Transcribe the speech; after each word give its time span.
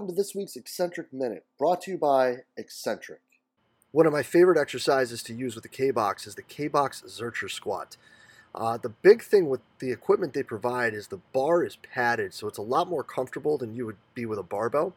Welcome 0.00 0.16
to 0.16 0.18
this 0.18 0.34
week's 0.34 0.56
Exxentric 0.56 1.12
Minute, 1.12 1.44
brought 1.58 1.82
to 1.82 1.90
you 1.90 1.98
by 1.98 2.36
Exxentric. 2.58 3.18
One 3.92 4.06
of 4.06 4.14
my 4.14 4.22
favorite 4.22 4.58
exercises 4.58 5.22
to 5.24 5.34
use 5.34 5.54
with 5.54 5.62
the 5.62 5.68
kBox 5.68 6.26
is 6.26 6.36
the 6.36 6.42
kBox 6.42 7.04
Zercher 7.04 7.50
squat. 7.50 7.98
Uh, 8.54 8.78
the 8.78 8.88
big 8.88 9.22
thing 9.22 9.50
with 9.50 9.60
the 9.78 9.92
equipment 9.92 10.32
they 10.32 10.42
provide 10.42 10.94
is 10.94 11.08
the 11.08 11.20
bar 11.34 11.62
is 11.62 11.76
padded, 11.76 12.32
so 12.32 12.48
it's 12.48 12.56
a 12.56 12.62
lot 12.62 12.88
more 12.88 13.04
comfortable 13.04 13.58
than 13.58 13.74
you 13.74 13.84
would 13.84 13.98
be 14.14 14.24
with 14.24 14.38
a 14.38 14.42
barbell, 14.42 14.94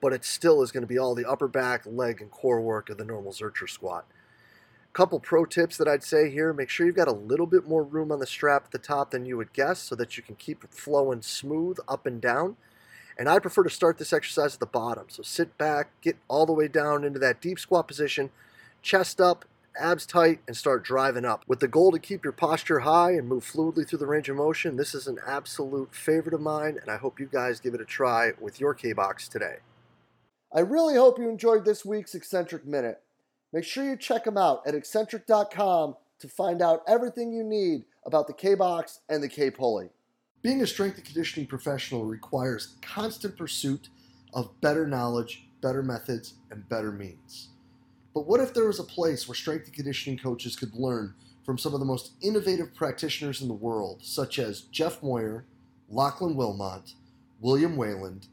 but 0.00 0.12
it 0.12 0.24
still 0.24 0.60
is 0.60 0.72
going 0.72 0.82
to 0.82 0.88
be 0.88 0.98
all 0.98 1.14
the 1.14 1.24
upper 1.24 1.46
back, 1.46 1.82
leg, 1.86 2.20
and 2.20 2.32
core 2.32 2.60
work 2.60 2.90
of 2.90 2.98
the 2.98 3.04
normal 3.04 3.30
Zercher 3.30 3.70
squat. 3.70 4.06
Couple 4.92 5.20
pro 5.20 5.44
tips 5.44 5.76
that 5.76 5.86
I'd 5.86 6.02
say 6.02 6.32
here 6.32 6.52
make 6.52 6.68
sure 6.68 6.84
you've 6.84 6.96
got 6.96 7.06
a 7.06 7.12
little 7.12 7.46
bit 7.46 7.68
more 7.68 7.84
room 7.84 8.10
on 8.10 8.18
the 8.18 8.26
strap 8.26 8.64
at 8.64 8.72
the 8.72 8.78
top 8.78 9.12
than 9.12 9.24
you 9.24 9.36
would 9.36 9.52
guess 9.52 9.78
so 9.78 9.94
that 9.94 10.16
you 10.16 10.24
can 10.24 10.34
keep 10.34 10.64
it 10.64 10.74
flowing 10.74 11.22
smooth 11.22 11.78
up 11.86 12.06
and 12.06 12.20
down. 12.20 12.56
And 13.18 13.28
I 13.28 13.38
prefer 13.38 13.62
to 13.62 13.70
start 13.70 13.98
this 13.98 14.12
exercise 14.12 14.54
at 14.54 14.60
the 14.60 14.66
bottom. 14.66 15.06
So 15.08 15.22
sit 15.22 15.56
back, 15.56 15.90
get 16.02 16.16
all 16.28 16.46
the 16.46 16.52
way 16.52 16.68
down 16.68 17.04
into 17.04 17.18
that 17.20 17.40
deep 17.40 17.58
squat 17.58 17.88
position, 17.88 18.30
chest 18.82 19.20
up, 19.20 19.46
abs 19.78 20.06
tight, 20.06 20.40
and 20.46 20.56
start 20.56 20.84
driving 20.84 21.24
up. 21.24 21.44
With 21.46 21.60
the 21.60 21.68
goal 21.68 21.92
to 21.92 21.98
keep 21.98 22.24
your 22.24 22.32
posture 22.32 22.80
high 22.80 23.12
and 23.12 23.28
move 23.28 23.44
fluidly 23.44 23.88
through 23.88 23.98
the 23.98 24.06
range 24.06 24.28
of 24.28 24.36
motion, 24.36 24.76
this 24.76 24.94
is 24.94 25.06
an 25.06 25.18
absolute 25.26 25.94
favorite 25.94 26.34
of 26.34 26.40
mine, 26.40 26.78
and 26.80 26.90
I 26.90 26.96
hope 26.96 27.20
you 27.20 27.26
guys 27.26 27.60
give 27.60 27.74
it 27.74 27.80
a 27.80 27.84
try 27.86 28.32
with 28.40 28.60
your 28.60 28.74
kBox 28.74 29.28
today. 29.28 29.56
I 30.54 30.60
really 30.60 30.94
hope 30.94 31.18
you 31.18 31.28
enjoyed 31.28 31.64
this 31.64 31.84
week's 31.84 32.14
Exxentric 32.14 32.64
Minute. 32.64 33.02
Make 33.52 33.64
sure 33.64 33.84
you 33.84 33.96
check 33.96 34.24
them 34.24 34.36
out 34.36 34.62
at 34.66 34.74
exxentric.com 34.74 35.96
to 36.18 36.28
find 36.28 36.62
out 36.62 36.82
everything 36.88 37.32
you 37.32 37.44
need 37.44 37.84
about 38.04 38.26
the 38.26 38.32
kBox 38.32 39.00
and 39.08 39.22
the 39.22 39.28
kPulley. 39.28 39.90
Being 40.46 40.62
a 40.62 40.66
strength 40.68 40.96
and 40.96 41.04
conditioning 41.04 41.48
professional 41.48 42.04
requires 42.04 42.76
constant 42.80 43.36
pursuit 43.36 43.88
of 44.32 44.60
better 44.60 44.86
knowledge, 44.86 45.48
better 45.60 45.82
methods, 45.82 46.34
and 46.52 46.68
better 46.68 46.92
means. 46.92 47.48
But 48.14 48.28
what 48.28 48.38
if 48.38 48.54
there 48.54 48.68
was 48.68 48.78
a 48.78 48.84
place 48.84 49.26
where 49.26 49.34
strength 49.34 49.64
and 49.64 49.74
conditioning 49.74 50.20
coaches 50.20 50.54
could 50.54 50.72
learn 50.76 51.14
from 51.44 51.58
some 51.58 51.74
of 51.74 51.80
the 51.80 51.84
most 51.84 52.12
innovative 52.22 52.76
practitioners 52.76 53.42
in 53.42 53.48
the 53.48 53.54
world, 53.54 54.04
such 54.04 54.38
as 54.38 54.60
Jeff 54.70 55.02
Moyer, 55.02 55.46
Lachlan 55.88 56.36
Wilmot, 56.36 56.92
William 57.40 57.76
Wayland, 57.76 58.28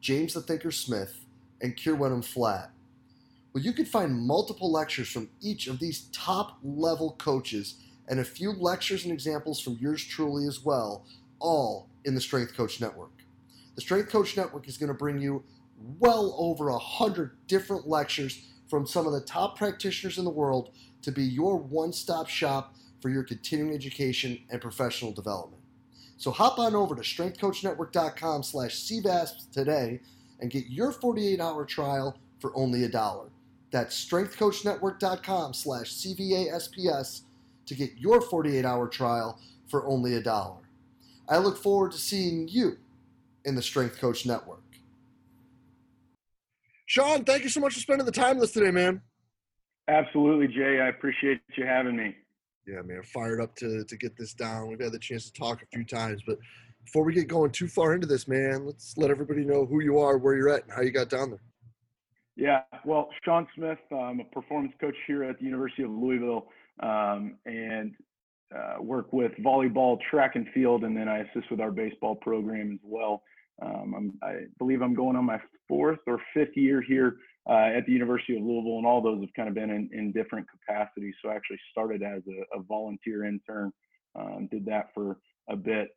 James 0.00 0.34
the 0.34 0.42
Thinker 0.42 0.70
Smith, 0.70 1.24
and 1.60 1.76
Keir 1.76 1.96
Flatt? 2.22 2.70
Well, 3.52 3.64
you 3.64 3.72
could 3.72 3.88
find 3.88 4.14
multiple 4.16 4.70
lectures 4.70 5.08
from 5.08 5.30
each 5.40 5.66
of 5.66 5.80
these 5.80 6.02
top 6.12 6.58
level 6.62 7.16
coaches 7.18 7.74
and 8.06 8.20
a 8.20 8.24
few 8.24 8.52
lectures 8.52 9.02
and 9.02 9.12
examples 9.12 9.60
from 9.60 9.78
yours 9.80 10.04
truly 10.04 10.46
as 10.46 10.64
well 10.64 11.04
all 11.38 11.88
in 12.04 12.14
the 12.14 12.20
Strength 12.20 12.56
Coach 12.56 12.80
Network. 12.80 13.12
The 13.74 13.80
Strength 13.80 14.10
Coach 14.10 14.36
Network 14.36 14.68
is 14.68 14.78
going 14.78 14.88
to 14.88 14.94
bring 14.94 15.20
you 15.20 15.44
well 15.98 16.34
over 16.38 16.68
a 16.68 16.78
hundred 16.78 17.36
different 17.46 17.86
lectures 17.86 18.46
from 18.68 18.86
some 18.86 19.06
of 19.06 19.12
the 19.12 19.20
top 19.20 19.56
practitioners 19.56 20.18
in 20.18 20.24
the 20.24 20.30
world 20.30 20.70
to 21.02 21.12
be 21.12 21.22
your 21.22 21.56
one-stop 21.56 22.28
shop 22.28 22.74
for 23.00 23.10
your 23.10 23.22
continuing 23.22 23.74
education 23.74 24.38
and 24.50 24.60
professional 24.60 25.12
development. 25.12 25.62
So 26.16 26.30
hop 26.30 26.58
on 26.58 26.74
over 26.74 26.94
to 26.94 27.02
strengthcoachnetwork.com 27.02 28.42
slash 28.42 28.74
CVASP 28.74 29.50
today 29.52 30.00
and 30.40 30.50
get 30.50 30.66
your 30.68 30.92
48-hour 30.92 31.66
trial 31.66 32.16
for 32.40 32.56
only 32.56 32.84
a 32.84 32.88
dollar. 32.88 33.28
That's 33.70 34.02
strengthcoachnetwork.com 34.04 35.52
slash 35.52 35.92
CVASPS 35.92 37.22
to 37.66 37.74
get 37.74 37.90
your 37.98 38.20
48-hour 38.20 38.88
trial 38.88 39.40
for 39.68 39.86
only 39.86 40.14
a 40.14 40.22
dollar. 40.22 40.65
I 41.28 41.38
look 41.38 41.56
forward 41.56 41.92
to 41.92 41.98
seeing 41.98 42.48
you 42.48 42.78
in 43.44 43.54
the 43.54 43.62
Strength 43.62 44.00
Coach 44.00 44.26
Network. 44.26 44.62
Sean, 46.86 47.24
thank 47.24 47.42
you 47.42 47.48
so 47.48 47.60
much 47.60 47.74
for 47.74 47.80
spending 47.80 48.06
the 48.06 48.12
time 48.12 48.36
with 48.36 48.44
us 48.44 48.52
today, 48.52 48.70
man. 48.70 49.02
Absolutely, 49.88 50.48
Jay. 50.48 50.80
I 50.80 50.88
appreciate 50.88 51.40
you 51.56 51.66
having 51.66 51.96
me. 51.96 52.14
Yeah, 52.66 52.82
man, 52.82 53.02
fired 53.02 53.40
up 53.40 53.54
to, 53.56 53.84
to 53.84 53.96
get 53.96 54.16
this 54.16 54.34
down. 54.34 54.68
We've 54.68 54.80
had 54.80 54.92
the 54.92 54.98
chance 54.98 55.30
to 55.30 55.32
talk 55.32 55.62
a 55.62 55.66
few 55.66 55.84
times, 55.84 56.22
but 56.26 56.38
before 56.84 57.04
we 57.04 57.12
get 57.12 57.28
going 57.28 57.50
too 57.50 57.68
far 57.68 57.94
into 57.94 58.06
this, 58.06 58.26
man, 58.26 58.64
let's 58.66 58.96
let 58.96 59.10
everybody 59.10 59.44
know 59.44 59.66
who 59.66 59.82
you 59.82 59.98
are, 59.98 60.18
where 60.18 60.36
you're 60.36 60.48
at, 60.48 60.64
and 60.64 60.72
how 60.72 60.82
you 60.82 60.90
got 60.90 61.08
down 61.08 61.30
there. 61.30 61.40
Yeah, 62.36 62.62
well, 62.84 63.08
Sean 63.24 63.46
Smith, 63.54 63.78
I'm 63.90 64.20
a 64.20 64.24
performance 64.24 64.74
coach 64.80 64.96
here 65.06 65.24
at 65.24 65.38
the 65.38 65.44
University 65.44 65.84
of 65.84 65.90
Louisville, 65.90 66.48
um, 66.80 67.36
and 67.46 67.94
uh, 68.54 68.82
work 68.82 69.12
with 69.12 69.32
volleyball, 69.44 69.98
track 70.10 70.36
and 70.36 70.46
field, 70.54 70.84
and 70.84 70.96
then 70.96 71.08
I 71.08 71.18
assist 71.18 71.50
with 71.50 71.60
our 71.60 71.70
baseball 71.70 72.14
program 72.14 72.72
as 72.72 72.80
well. 72.84 73.22
Um, 73.62 74.18
i 74.22 74.40
believe 74.58 74.82
I'm 74.82 74.94
going 74.94 75.16
on 75.16 75.24
my 75.24 75.40
fourth 75.66 76.00
or 76.06 76.20
fifth 76.34 76.56
year 76.56 76.82
here 76.82 77.16
uh, 77.48 77.70
at 77.76 77.86
the 77.86 77.92
University 77.92 78.36
of 78.36 78.42
Louisville, 78.42 78.78
and 78.78 78.86
all 78.86 79.00
those 79.00 79.20
have 79.20 79.32
kind 79.34 79.48
of 79.48 79.54
been 79.54 79.70
in, 79.70 79.88
in 79.92 80.12
different 80.12 80.46
capacities. 80.50 81.14
So 81.22 81.30
I 81.30 81.36
actually 81.36 81.60
started 81.70 82.02
as 82.02 82.22
a, 82.28 82.58
a 82.58 82.62
volunteer 82.62 83.24
intern, 83.24 83.72
um, 84.14 84.48
did 84.50 84.64
that 84.66 84.88
for 84.94 85.18
a 85.48 85.56
bit, 85.56 85.88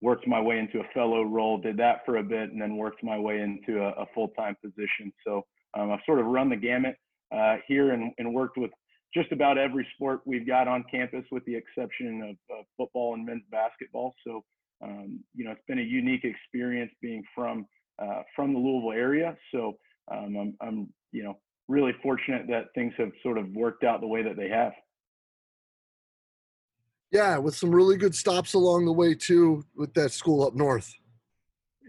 worked 0.00 0.26
my 0.26 0.40
way 0.40 0.58
into 0.58 0.80
a 0.80 0.88
fellow 0.94 1.22
role, 1.22 1.58
did 1.58 1.76
that 1.78 2.04
for 2.06 2.16
a 2.16 2.22
bit, 2.22 2.50
and 2.50 2.60
then 2.60 2.76
worked 2.76 3.02
my 3.02 3.18
way 3.18 3.40
into 3.40 3.82
a, 3.82 3.90
a 3.90 4.06
full-time 4.14 4.56
position. 4.62 5.12
So 5.26 5.44
um, 5.74 5.90
I've 5.90 6.00
sort 6.06 6.20
of 6.20 6.26
run 6.26 6.48
the 6.48 6.56
gamut 6.56 6.96
uh, 7.34 7.56
here 7.66 7.92
and, 7.92 8.12
and 8.18 8.32
worked 8.32 8.56
with 8.56 8.70
just 9.14 9.32
about 9.32 9.58
every 9.58 9.86
sport 9.94 10.20
we've 10.24 10.46
got 10.46 10.68
on 10.68 10.84
campus, 10.90 11.24
with 11.30 11.44
the 11.44 11.54
exception 11.54 12.22
of, 12.22 12.56
of 12.56 12.64
football 12.76 13.14
and 13.14 13.24
men's 13.24 13.42
basketball. 13.50 14.14
So, 14.26 14.44
um, 14.82 15.20
you 15.34 15.44
know, 15.44 15.52
it's 15.52 15.64
been 15.66 15.78
a 15.78 15.82
unique 15.82 16.24
experience 16.24 16.92
being 17.00 17.22
from 17.34 17.66
uh, 17.98 18.22
from 18.34 18.52
the 18.52 18.58
Louisville 18.58 18.92
area. 18.92 19.36
So, 19.54 19.78
um, 20.12 20.36
I'm, 20.36 20.54
I'm, 20.60 20.88
you 21.12 21.24
know, 21.24 21.38
really 21.68 21.92
fortunate 22.02 22.46
that 22.48 22.66
things 22.74 22.92
have 22.98 23.10
sort 23.22 23.38
of 23.38 23.48
worked 23.52 23.84
out 23.84 24.00
the 24.00 24.06
way 24.06 24.22
that 24.22 24.36
they 24.36 24.48
have. 24.48 24.72
Yeah, 27.10 27.38
with 27.38 27.56
some 27.56 27.74
really 27.74 27.96
good 27.96 28.14
stops 28.14 28.54
along 28.54 28.84
the 28.84 28.92
way 28.92 29.14
too, 29.14 29.64
with 29.76 29.94
that 29.94 30.12
school 30.12 30.46
up 30.46 30.54
north. 30.54 30.92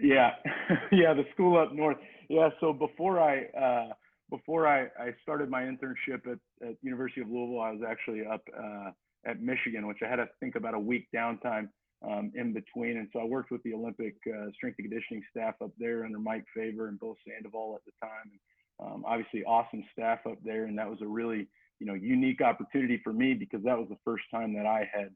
Yeah, 0.02 0.32
yeah, 0.92 1.14
the 1.14 1.26
school 1.34 1.60
up 1.60 1.74
north. 1.74 1.98
Yeah, 2.30 2.50
so 2.60 2.72
before 2.72 3.20
I 3.20 3.46
uh, 3.60 3.94
before 4.30 4.68
I, 4.68 4.84
I 5.00 5.14
started 5.22 5.50
my 5.50 5.64
internship 5.64 6.28
at, 6.30 6.68
at 6.68 6.76
University 6.82 7.22
of 7.22 7.30
Louisville, 7.30 7.62
I 7.62 7.72
was 7.72 7.82
actually 7.88 8.26
up 8.26 8.42
uh, 8.58 8.92
at 9.26 9.42
Michigan, 9.42 9.88
which 9.88 10.00
I 10.04 10.10
had 10.10 10.18
to 10.18 10.28
think 10.40 10.56
about 10.56 10.74
a 10.74 10.80
week 10.80 11.08
downtime 11.16 11.70
um, 12.08 12.32
in 12.36 12.54
between. 12.54 12.98
And 12.98 13.08
so 13.14 13.20
I 13.20 13.24
worked 13.24 13.52
with 13.52 13.64
the 13.64 13.74
Olympic 13.74 14.16
uh, 14.28 14.52
strength 14.56 14.78
and 14.80 14.90
conditioning 14.90 15.24
staff 15.32 15.56
up 15.64 15.72
there 15.80 16.06
under 16.06 16.20
Mike 16.20 16.46
Favre 16.56 16.88
and 16.88 17.00
Bill 17.00 17.16
Sandoval 17.28 17.78
at 17.78 17.86
the 17.86 18.06
time. 18.06 18.32
And, 18.32 18.40
um, 18.80 19.04
obviously, 19.08 19.44
awesome 19.44 19.84
staff 19.92 20.20
up 20.28 20.38
there, 20.44 20.66
and 20.66 20.78
that 20.78 20.90
was 20.90 21.02
a 21.02 21.08
really 21.08 21.48
you 21.80 21.88
know 21.88 21.94
unique 21.94 22.42
opportunity 22.42 23.00
for 23.04 23.14
me 23.14 23.34
because 23.34 23.64
that 23.64 23.78
was 23.78 23.88
the 23.90 23.98
first 24.04 24.24
time 24.32 24.54
that 24.54 24.66
I 24.66 24.90
had 24.92 25.10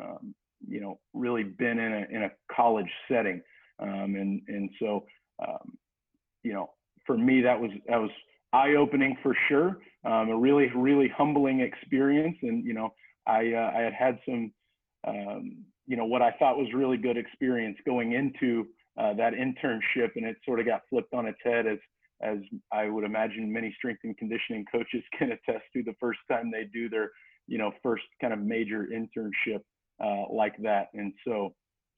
um, 0.00 0.34
you 0.66 0.80
know 0.80 0.98
really 1.12 1.44
been 1.44 1.78
in 1.78 1.92
a 1.92 2.06
in 2.10 2.22
a 2.24 2.30
college 2.54 2.90
setting, 3.08 3.40
um, 3.78 4.16
and 4.16 4.42
and 4.48 4.70
so 4.80 5.04
um, 5.46 5.76
you 6.42 6.52
know 6.52 6.70
for 7.06 7.16
me 7.16 7.40
that 7.42 7.60
was 7.60 7.70
that 7.88 8.00
was 8.00 8.10
eye 8.54 8.74
opening 8.76 9.16
for 9.22 9.36
sure. 9.48 9.78
Um, 10.04 10.28
a 10.30 10.36
really, 10.36 10.70
really 10.74 11.08
humbling 11.08 11.60
experience. 11.60 12.36
And, 12.42 12.64
you 12.64 12.74
know, 12.74 12.94
I, 13.26 13.52
uh, 13.52 13.72
I 13.74 13.80
had 13.82 13.92
had 13.94 14.18
some, 14.26 14.52
um, 15.06 15.64
you 15.86 15.96
know, 15.96 16.04
what 16.04 16.22
I 16.22 16.32
thought 16.38 16.56
was 16.56 16.68
really 16.74 16.96
good 16.96 17.16
experience 17.16 17.76
going 17.86 18.12
into 18.12 18.66
uh, 18.98 19.14
that 19.14 19.32
internship. 19.32 20.10
And 20.16 20.24
it 20.24 20.36
sort 20.44 20.60
of 20.60 20.66
got 20.66 20.82
flipped 20.88 21.14
on 21.14 21.26
its 21.26 21.38
head 21.42 21.66
as, 21.66 21.78
as 22.22 22.38
I 22.72 22.88
would 22.88 23.04
imagine 23.04 23.52
many 23.52 23.74
strength 23.76 24.00
and 24.04 24.16
conditioning 24.16 24.64
coaches 24.70 25.02
can 25.18 25.32
attest 25.32 25.64
to 25.74 25.82
the 25.82 25.94
first 25.98 26.20
time 26.30 26.50
they 26.50 26.68
do 26.72 26.88
their, 26.88 27.10
you 27.46 27.58
know, 27.58 27.72
first 27.82 28.04
kind 28.20 28.32
of 28.32 28.38
major 28.38 28.88
internship 28.94 29.60
uh, 30.02 30.32
like 30.32 30.54
that. 30.62 30.88
And 30.94 31.12
so 31.26 31.54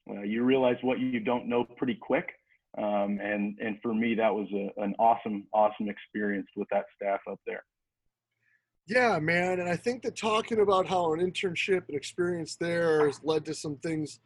uh, 0.09 0.21
you 0.21 0.43
realize 0.43 0.77
what 0.81 0.99
you 0.99 1.19
don't 1.19 1.47
know 1.47 1.63
pretty 1.63 1.95
quick. 1.95 2.29
Um, 2.77 3.19
and 3.21 3.57
and 3.59 3.79
for 3.81 3.93
me, 3.93 4.13
that 4.15 4.33
was 4.33 4.47
a, 4.53 4.71
an 4.81 4.93
awesome, 4.99 5.47
awesome 5.51 5.89
experience 5.89 6.47
with 6.55 6.67
that 6.71 6.85
staff 6.95 7.19
up 7.29 7.39
there. 7.47 7.63
Yeah, 8.87 9.19
man, 9.19 9.59
and 9.59 9.67
I 9.67 9.75
think 9.75 10.03
that 10.03 10.15
talking 10.15 10.61
about 10.61 10.87
how 10.87 11.13
an 11.13 11.19
internship 11.19 11.87
and 11.87 11.97
experience 11.97 12.55
there 12.55 13.07
has 13.07 13.19
led 13.23 13.45
to 13.45 13.53
some 13.53 13.77
things, 13.77 14.19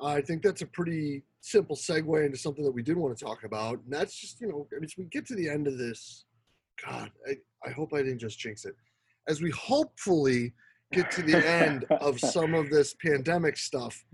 I 0.00 0.20
think 0.20 0.42
that's 0.42 0.62
a 0.62 0.66
pretty 0.66 1.24
simple 1.40 1.74
segue 1.76 2.24
into 2.24 2.38
something 2.38 2.64
that 2.64 2.70
we 2.70 2.82
did 2.82 2.96
want 2.96 3.16
to 3.16 3.24
talk 3.24 3.44
about, 3.44 3.80
and 3.84 3.92
that's 3.92 4.16
just 4.20 4.40
you 4.40 4.48
know, 4.48 4.68
as 4.82 4.94
we 4.98 5.04
get 5.04 5.26
to 5.26 5.34
the 5.34 5.48
end 5.48 5.66
of 5.66 5.78
this, 5.78 6.26
God, 6.86 7.10
I, 7.26 7.36
I 7.66 7.70
hope 7.70 7.94
I 7.94 7.98
didn't 8.02 8.20
just 8.20 8.38
jinx 8.38 8.66
it. 8.66 8.74
As 9.28 9.40
we 9.40 9.50
hopefully 9.50 10.52
get 10.92 11.10
to 11.12 11.22
the 11.22 11.46
end 11.46 11.84
of 12.00 12.20
some 12.20 12.54
of 12.54 12.68
this 12.68 12.94
pandemic 13.04 13.56
stuff, 13.56 14.04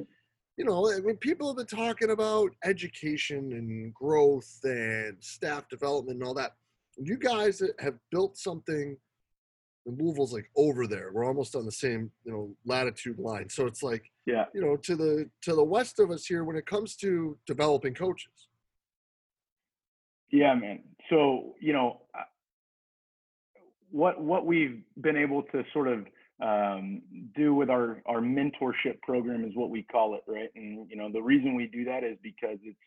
you 0.61 0.67
know, 0.67 0.93
I 0.93 1.01
mean, 1.01 1.17
people 1.17 1.47
have 1.49 1.57
been 1.57 1.79
talking 1.79 2.11
about 2.11 2.51
education 2.65 3.53
and 3.55 3.95
growth 3.95 4.61
and 4.63 5.17
staff 5.19 5.67
development 5.71 6.19
and 6.19 6.29
all 6.29 6.35
that. 6.35 6.53
You 6.99 7.17
guys 7.17 7.63
have 7.79 7.95
built 8.11 8.37
something. 8.37 8.99
The 9.87 9.93
Louisville's 9.93 10.35
like 10.35 10.51
over 10.59 10.87
there. 10.87 11.13
We're 11.15 11.25
almost 11.25 11.57
on 11.57 11.65
the 11.65 11.73
same, 11.73 12.11
you 12.27 12.33
know, 12.33 12.55
latitude 12.67 13.19
line. 13.19 13.49
So 13.49 13.65
it's 13.65 13.83
like, 13.83 14.05
yeah, 14.27 14.45
you 14.53 14.61
know, 14.61 14.77
to 14.77 14.97
the 14.97 15.31
to 15.45 15.55
the 15.55 15.65
west 15.65 15.99
of 15.99 16.11
us 16.11 16.27
here 16.27 16.45
when 16.45 16.57
it 16.57 16.67
comes 16.67 16.95
to 16.97 17.39
developing 17.47 17.95
coaches. 17.95 18.49
Yeah, 20.31 20.53
man. 20.53 20.81
So, 21.09 21.55
you 21.59 21.73
know, 21.73 22.03
what 23.91 24.21
what 24.21 24.45
we've 24.45 24.83
been 25.01 25.17
able 25.17 25.43
to 25.45 25.65
sort 25.73 25.89
of 25.89 26.05
um, 26.43 27.03
do 27.37 27.55
with 27.55 27.71
our 27.71 28.03
our 28.07 28.21
mentorship 28.21 29.01
program 29.03 29.45
is 29.45 29.53
what 29.55 29.71
we 29.71 29.83
call 29.83 30.15
it, 30.15 30.23
right? 30.27 30.49
And 30.55 30.89
you 30.91 30.97
know, 30.97 31.11
the 31.13 31.23
reason 31.23 31.55
we 31.55 31.67
do 31.67 31.85
that 31.85 32.05
is 32.05 32.17
because 32.23 32.59
it's 32.65 32.79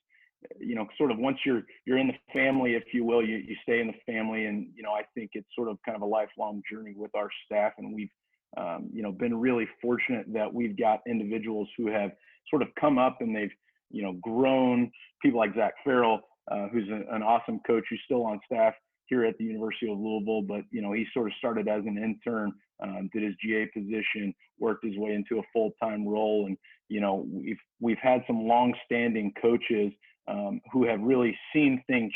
you 0.59 0.75
know, 0.75 0.87
sort 0.97 1.11
of 1.11 1.17
once 1.17 1.37
you're 1.45 1.63
you're 1.85 1.97
in 1.97 2.07
the 2.07 2.13
family, 2.33 2.73
if 2.73 2.83
you 2.93 3.03
will, 3.03 3.25
you 3.25 3.37
you 3.37 3.55
stay 3.63 3.79
in 3.79 3.87
the 3.87 4.11
family, 4.11 4.45
and 4.45 4.67
you 4.75 4.83
know, 4.83 4.91
I 4.91 5.03
think 5.15 5.31
it's 5.33 5.47
sort 5.55 5.69
of 5.69 5.77
kind 5.85 5.95
of 5.95 6.01
a 6.01 6.05
lifelong 6.05 6.61
journey 6.71 6.93
with 6.95 7.11
our 7.15 7.29
staff, 7.45 7.73
and 7.77 7.93
we've 7.93 8.09
um, 8.57 8.89
you 8.91 9.03
know 9.03 9.11
been 9.11 9.39
really 9.39 9.67
fortunate 9.81 10.25
that 10.33 10.53
we've 10.53 10.77
got 10.77 11.01
individuals 11.07 11.67
who 11.77 11.87
have 11.87 12.11
sort 12.49 12.61
of 12.61 12.67
come 12.79 12.97
up 12.97 13.17
and 13.21 13.35
they've 13.35 13.53
you 13.91 14.03
know 14.03 14.13
grown. 14.21 14.91
People 15.21 15.39
like 15.39 15.55
Zach 15.55 15.73
Farrell, 15.83 16.21
uh, 16.51 16.67
who's 16.67 16.87
an 16.89 17.23
awesome 17.23 17.59
coach 17.65 17.83
who's 17.89 18.01
still 18.05 18.25
on 18.25 18.39
staff 18.45 18.73
here 19.07 19.25
at 19.25 19.37
the 19.37 19.43
University 19.43 19.91
of 19.91 19.97
Louisville, 19.97 20.41
but 20.41 20.61
you 20.71 20.81
know 20.81 20.93
he 20.93 21.05
sort 21.13 21.27
of 21.27 21.33
started 21.37 21.67
as 21.67 21.83
an 21.85 21.97
intern, 21.97 22.51
um, 22.81 23.09
did 23.13 23.23
his 23.23 23.35
GA 23.43 23.65
position, 23.73 24.33
worked 24.59 24.85
his 24.85 24.97
way 24.97 25.13
into 25.13 25.39
a 25.39 25.43
full-time 25.51 26.07
role, 26.07 26.45
and 26.47 26.57
you 26.89 27.01
know 27.01 27.25
we've 27.31 27.59
we've 27.79 27.97
had 28.01 28.23
some 28.27 28.47
long-standing 28.47 29.33
coaches 29.41 29.91
um, 30.27 30.61
who 30.71 30.85
have 30.85 31.01
really 31.01 31.37
seen 31.53 31.83
things 31.87 32.11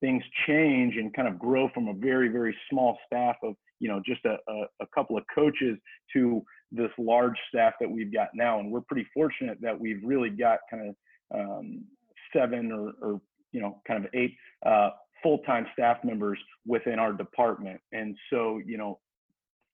things 0.00 0.22
change 0.46 0.96
and 0.96 1.12
kind 1.12 1.26
of 1.26 1.38
grow 1.38 1.68
from 1.74 1.88
a 1.88 1.94
very 1.94 2.28
very 2.28 2.56
small 2.70 2.96
staff 3.06 3.36
of 3.42 3.54
you 3.80 3.88
know 3.88 4.00
just 4.06 4.24
a, 4.24 4.36
a, 4.48 4.62
a 4.80 4.86
couple 4.94 5.16
of 5.16 5.24
coaches 5.34 5.76
to 6.12 6.42
this 6.70 6.90
large 6.98 7.36
staff 7.48 7.72
that 7.80 7.90
we've 7.90 8.12
got 8.12 8.28
now, 8.34 8.60
and 8.60 8.70
we're 8.70 8.82
pretty 8.82 9.06
fortunate 9.14 9.58
that 9.60 9.78
we've 9.78 10.00
really 10.04 10.30
got 10.30 10.58
kind 10.70 10.88
of 10.88 10.94
um, 11.34 11.84
seven 12.34 12.70
or, 12.72 12.92
or 13.00 13.20
you 13.52 13.60
know 13.60 13.80
kind 13.86 14.04
of 14.04 14.10
eight 14.14 14.34
uh, 14.66 14.90
full-time 15.22 15.66
staff 15.72 15.98
members 16.04 16.38
within 16.66 16.98
our 16.98 17.12
department. 17.12 17.80
And 17.92 18.16
so, 18.30 18.60
you 18.64 18.78
know, 18.78 18.98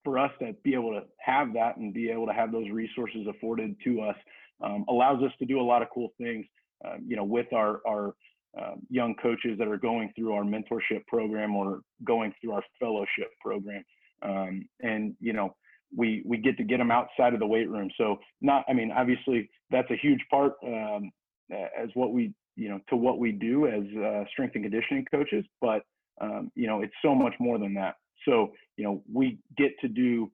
for 0.04 0.18
us 0.18 0.30
to 0.40 0.54
be 0.62 0.74
able 0.74 0.92
to 0.92 1.02
have 1.18 1.52
that 1.54 1.76
and 1.76 1.92
be 1.92 2.10
able 2.10 2.26
to 2.26 2.32
have 2.32 2.52
those 2.52 2.68
resources 2.70 3.26
afforded 3.28 3.76
to 3.84 4.02
us 4.02 4.16
um, 4.62 4.84
allows 4.88 5.22
us 5.22 5.32
to 5.38 5.46
do 5.46 5.60
a 5.60 5.62
lot 5.62 5.82
of 5.82 5.88
cool 5.92 6.12
things, 6.18 6.46
uh, 6.84 6.96
you 7.04 7.16
know, 7.16 7.24
with 7.24 7.52
our, 7.52 7.80
our 7.86 8.14
uh, 8.60 8.74
young 8.88 9.14
coaches 9.16 9.58
that 9.58 9.66
are 9.66 9.78
going 9.78 10.12
through 10.14 10.32
our 10.32 10.44
mentorship 10.44 11.06
program 11.06 11.56
or 11.56 11.80
going 12.04 12.32
through 12.40 12.52
our 12.52 12.62
fellowship 12.78 13.30
program. 13.40 13.82
Um, 14.22 14.68
and, 14.80 15.14
you 15.20 15.32
know, 15.32 15.56
we, 15.96 16.22
we 16.24 16.38
get 16.38 16.56
to 16.58 16.64
get 16.64 16.78
them 16.78 16.90
outside 16.90 17.34
of 17.34 17.40
the 17.40 17.46
weight 17.46 17.68
room. 17.68 17.90
So 17.96 18.18
not, 18.40 18.64
I 18.68 18.72
mean, 18.72 18.92
obviously 18.92 19.50
that's 19.70 19.90
a 19.90 19.96
huge 19.96 20.20
part 20.30 20.54
um, 20.64 21.10
as 21.52 21.88
what 21.94 22.12
we 22.12 22.32
you 22.56 22.68
know 22.68 22.80
to 22.88 22.96
what 22.96 23.18
we 23.18 23.32
do 23.32 23.66
as 23.66 23.82
uh, 23.96 24.24
strength 24.30 24.54
and 24.54 24.64
conditioning 24.64 25.04
coaches 25.10 25.44
but 25.60 25.82
um, 26.20 26.50
you 26.54 26.66
know 26.66 26.80
it's 26.80 26.94
so 27.02 27.14
much 27.14 27.34
more 27.40 27.58
than 27.58 27.74
that. 27.74 27.96
So 28.26 28.52
you 28.76 28.84
know 28.84 29.02
we 29.12 29.38
get 29.56 29.72
to 29.80 29.88
do 29.88 30.30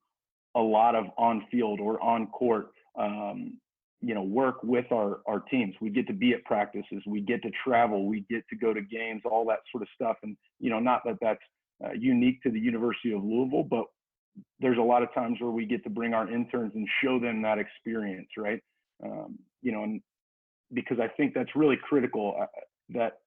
a 0.57 0.61
lot 0.61 0.95
of 0.95 1.07
on 1.17 1.47
field 1.51 1.81
or 1.81 2.03
on 2.03 2.27
court 2.29 2.69
um, 2.99 3.59
you 4.01 4.15
know 4.15 4.23
work 4.23 4.63
with 4.63 4.91
our 4.93 5.21
our 5.27 5.41
teams. 5.41 5.75
We 5.81 5.91
get 5.91 6.07
to 6.09 6.13
be 6.13 6.33
at 6.33 6.45
practices. 6.45 7.03
We 7.07 7.21
get 7.21 7.43
to 7.43 7.51
travel. 7.65 8.07
We 8.07 8.25
get 8.31 8.45
to 8.51 8.57
go 8.57 8.75
to 8.75 8.81
games 8.81 9.23
all 9.25 9.47
that 9.47 9.61
sort 9.71 9.83
of 9.83 9.89
stuff. 9.95 10.17
And 10.23 10.37
you 10.59 10.71
know 10.71 10.81
not 10.81 11.03
that 11.05 11.17
that's 11.21 11.41
uh, 11.85 11.93
unique 11.93 12.43
to 12.43 12.51
the 12.51 12.61
university 12.61 13.13
of 13.13 13.25
louisville 13.25 13.65
but 13.65 13.87
there's 14.61 14.77
a 14.77 14.83
lot 14.83 15.03
of 15.03 15.13
times 15.15 15.39
where 15.41 15.51
we 15.51 15.65
get 15.65 15.83
to 15.83 15.89
bring 15.89 16.13
our 16.13 16.31
interns 16.31 16.73
and 16.75 16.87
show 17.03 17.19
them 17.19 17.41
that 17.43 17.59
experience 17.59 18.29
right? 18.37 18.61
Um, 19.03 19.39
you 19.63 19.73
know 19.73 19.85
and 19.85 20.03
because 20.73 20.99
I 21.01 21.09
think 21.09 21.35
that's 21.35 21.51
really 21.55 21.79
critical 21.83 22.37
uh, 22.41 22.47
that 22.91 23.19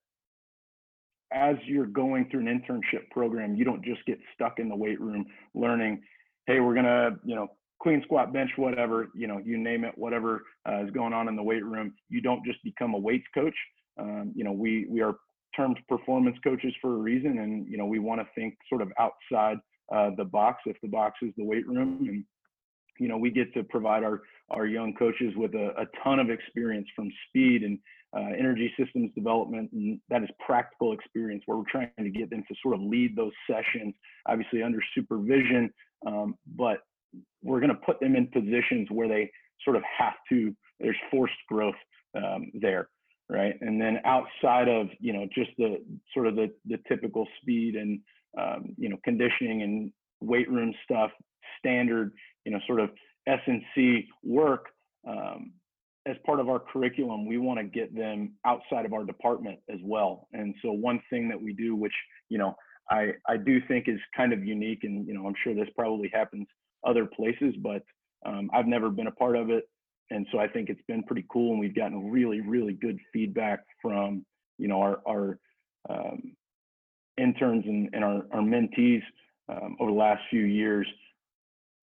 as 1.31 1.55
you're 1.65 1.87
going 1.87 2.29
through 2.29 2.41
an 2.41 2.47
internship 2.47 3.09
program, 3.09 3.55
you 3.55 3.65
don't 3.65 3.83
just 3.83 4.05
get 4.05 4.19
stuck 4.35 4.59
in 4.59 4.69
the 4.69 4.75
weight 4.75 5.01
room 5.01 5.25
learning, 5.55 6.01
hey, 6.45 6.59
we're 6.59 6.75
going 6.75 6.85
to, 6.85 7.11
you 7.23 7.35
know, 7.35 7.49
clean 7.83 8.01
squat 8.03 8.31
bench 8.31 8.49
whatever 8.55 9.09
you 9.13 9.27
know 9.27 9.41
you 9.43 9.57
name 9.57 9.83
it 9.83 9.91
whatever 9.97 10.43
uh, 10.67 10.83
is 10.83 10.91
going 10.91 11.11
on 11.11 11.27
in 11.27 11.35
the 11.35 11.43
weight 11.43 11.65
room 11.65 11.93
you 12.07 12.21
don't 12.21 12.43
just 12.45 12.63
become 12.63 12.93
a 12.93 12.97
weights 12.97 13.27
coach. 13.33 13.55
Um, 13.99 14.31
you 14.33 14.43
know 14.43 14.53
we 14.53 14.87
we 14.89 15.01
are 15.01 15.15
termed 15.55 15.77
performance 15.87 16.37
coaches 16.43 16.73
for 16.81 16.95
a 16.95 16.97
reason 16.97 17.39
and 17.39 17.67
you 17.69 17.77
know 17.77 17.85
we 17.85 17.99
want 17.99 18.21
to 18.21 18.27
think 18.33 18.55
sort 18.69 18.81
of 18.81 18.91
outside 18.97 19.57
uh, 19.93 20.11
the 20.17 20.23
box 20.23 20.61
if 20.65 20.77
the 20.81 20.87
box 20.87 21.19
is 21.21 21.31
the 21.37 21.43
weight 21.43 21.67
room 21.67 22.05
and 22.07 22.23
you 22.99 23.07
know 23.07 23.17
we 23.17 23.31
get 23.31 23.53
to 23.53 23.63
provide 23.63 24.03
our 24.03 24.21
our 24.49 24.65
young 24.65 24.93
coaches 24.93 25.33
with 25.35 25.53
a, 25.55 25.69
a 25.81 25.85
ton 26.03 26.19
of 26.19 26.29
experience 26.29 26.87
from 26.95 27.09
speed 27.27 27.63
and 27.63 27.79
uh, 28.15 28.29
energy 28.37 28.71
systems 28.77 29.09
development, 29.15 29.71
and 29.73 29.99
that 30.09 30.21
is 30.21 30.29
practical 30.45 30.93
experience 30.93 31.41
where 31.45 31.57
we're 31.57 31.71
trying 31.71 31.89
to 31.97 32.09
get 32.09 32.29
them 32.29 32.43
to 32.47 32.55
sort 32.61 32.75
of 32.75 32.81
lead 32.81 33.15
those 33.15 33.31
sessions, 33.49 33.95
obviously 34.27 34.61
under 34.61 34.79
supervision, 34.93 35.69
um, 36.05 36.35
but 36.55 36.79
we're 37.43 37.59
going 37.59 37.69
to 37.71 37.81
put 37.85 37.99
them 37.99 38.15
in 38.15 38.27
positions 38.27 38.87
where 38.91 39.07
they 39.07 39.31
sort 39.63 39.75
of 39.75 39.83
have 39.97 40.13
to. 40.29 40.55
There's 40.79 40.95
forced 41.09 41.33
growth 41.47 41.75
um, 42.15 42.51
there, 42.53 42.89
right? 43.29 43.55
And 43.61 43.81
then 43.81 43.99
outside 44.05 44.67
of 44.67 44.87
you 44.99 45.13
know 45.13 45.27
just 45.33 45.51
the 45.57 45.83
sort 46.13 46.27
of 46.27 46.35
the 46.35 46.51
the 46.67 46.77
typical 46.87 47.27
speed 47.41 47.75
and 47.75 47.99
um, 48.39 48.75
you 48.77 48.89
know 48.89 48.97
conditioning 49.03 49.63
and 49.63 49.91
weight 50.21 50.49
room 50.51 50.73
stuff, 50.83 51.11
standard 51.59 52.11
you 52.45 52.51
know 52.51 52.59
sort 52.67 52.79
of 52.79 52.89
S&C 53.27 54.07
work 54.23 54.67
um, 55.07 55.53
as 56.05 56.17
part 56.25 56.39
of 56.39 56.49
our 56.49 56.59
curriculum, 56.59 57.25
we 57.25 57.37
want 57.37 57.59
to 57.59 57.63
get 57.63 57.95
them 57.95 58.33
outside 58.45 58.85
of 58.85 58.93
our 58.93 59.05
department 59.05 59.59
as 59.69 59.79
well. 59.83 60.27
And 60.33 60.53
so 60.61 60.71
one 60.71 61.01
thing 61.09 61.29
that 61.29 61.41
we 61.41 61.53
do, 61.53 61.75
which 61.75 61.93
you 62.29 62.37
know 62.37 62.55
I 62.89 63.11
I 63.27 63.37
do 63.37 63.59
think 63.67 63.87
is 63.87 63.99
kind 64.15 64.33
of 64.33 64.43
unique, 64.43 64.83
and 64.83 65.07
you 65.07 65.13
know 65.13 65.25
I'm 65.25 65.35
sure 65.43 65.53
this 65.53 65.69
probably 65.75 66.09
happens 66.13 66.47
other 66.85 67.05
places, 67.05 67.55
but 67.61 67.83
um, 68.25 68.49
I've 68.53 68.67
never 68.67 68.89
been 68.89 69.07
a 69.07 69.11
part 69.11 69.35
of 69.35 69.49
it, 69.49 69.63
and 70.09 70.27
so 70.31 70.39
I 70.39 70.47
think 70.47 70.69
it's 70.69 70.81
been 70.87 71.03
pretty 71.03 71.25
cool, 71.31 71.51
and 71.51 71.59
we've 71.59 71.75
gotten 71.75 72.11
really 72.11 72.41
really 72.41 72.73
good 72.73 72.99
feedback 73.13 73.61
from 73.81 74.25
you 74.57 74.67
know 74.67 74.81
our 74.81 75.01
our 75.07 75.39
um, 75.89 76.35
interns 77.17 77.63
and, 77.65 77.89
and 77.93 78.03
our, 78.03 78.25
our 78.31 78.41
mentees 78.41 79.03
um, 79.49 79.75
over 79.79 79.91
the 79.91 79.97
last 79.97 80.21
few 80.29 80.43
years, 80.43 80.87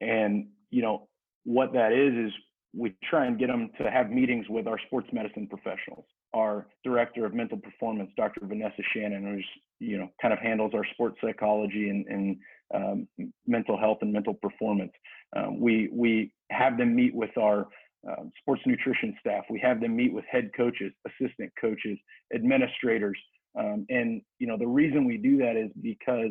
and 0.00 0.48
you 0.70 0.82
know 0.82 1.08
what 1.44 1.72
that 1.72 1.92
is 1.92 2.26
is 2.26 2.32
we 2.74 2.94
try 3.08 3.26
and 3.26 3.38
get 3.38 3.48
them 3.48 3.70
to 3.78 3.90
have 3.90 4.10
meetings 4.10 4.46
with 4.48 4.66
our 4.66 4.78
sports 4.86 5.08
medicine 5.12 5.48
professionals. 5.48 6.04
Our 6.34 6.68
director 6.84 7.26
of 7.26 7.34
mental 7.34 7.58
performance, 7.58 8.10
Dr. 8.16 8.40
Vanessa 8.44 8.82
Shannon, 8.94 9.24
who's 9.24 9.46
you 9.80 9.98
know 9.98 10.08
kind 10.22 10.32
of 10.32 10.38
handles 10.38 10.72
our 10.74 10.84
sports 10.92 11.18
psychology 11.22 11.88
and, 11.88 12.06
and 12.06 12.36
um, 12.72 13.30
mental 13.46 13.78
health 13.78 13.98
and 14.02 14.12
mental 14.12 14.34
performance. 14.34 14.92
Um, 15.36 15.60
we 15.60 15.90
we 15.92 16.32
have 16.50 16.78
them 16.78 16.94
meet 16.94 17.14
with 17.14 17.36
our 17.36 17.66
um, 18.08 18.30
sports 18.40 18.62
nutrition 18.66 19.16
staff. 19.18 19.44
We 19.50 19.58
have 19.60 19.80
them 19.80 19.96
meet 19.96 20.12
with 20.12 20.24
head 20.30 20.50
coaches, 20.56 20.92
assistant 21.06 21.52
coaches, 21.60 21.98
administrators, 22.32 23.18
um, 23.58 23.86
and 23.88 24.22
you 24.38 24.46
know 24.46 24.56
the 24.56 24.68
reason 24.68 25.04
we 25.04 25.16
do 25.16 25.38
that 25.38 25.56
is 25.56 25.70
because 25.82 26.30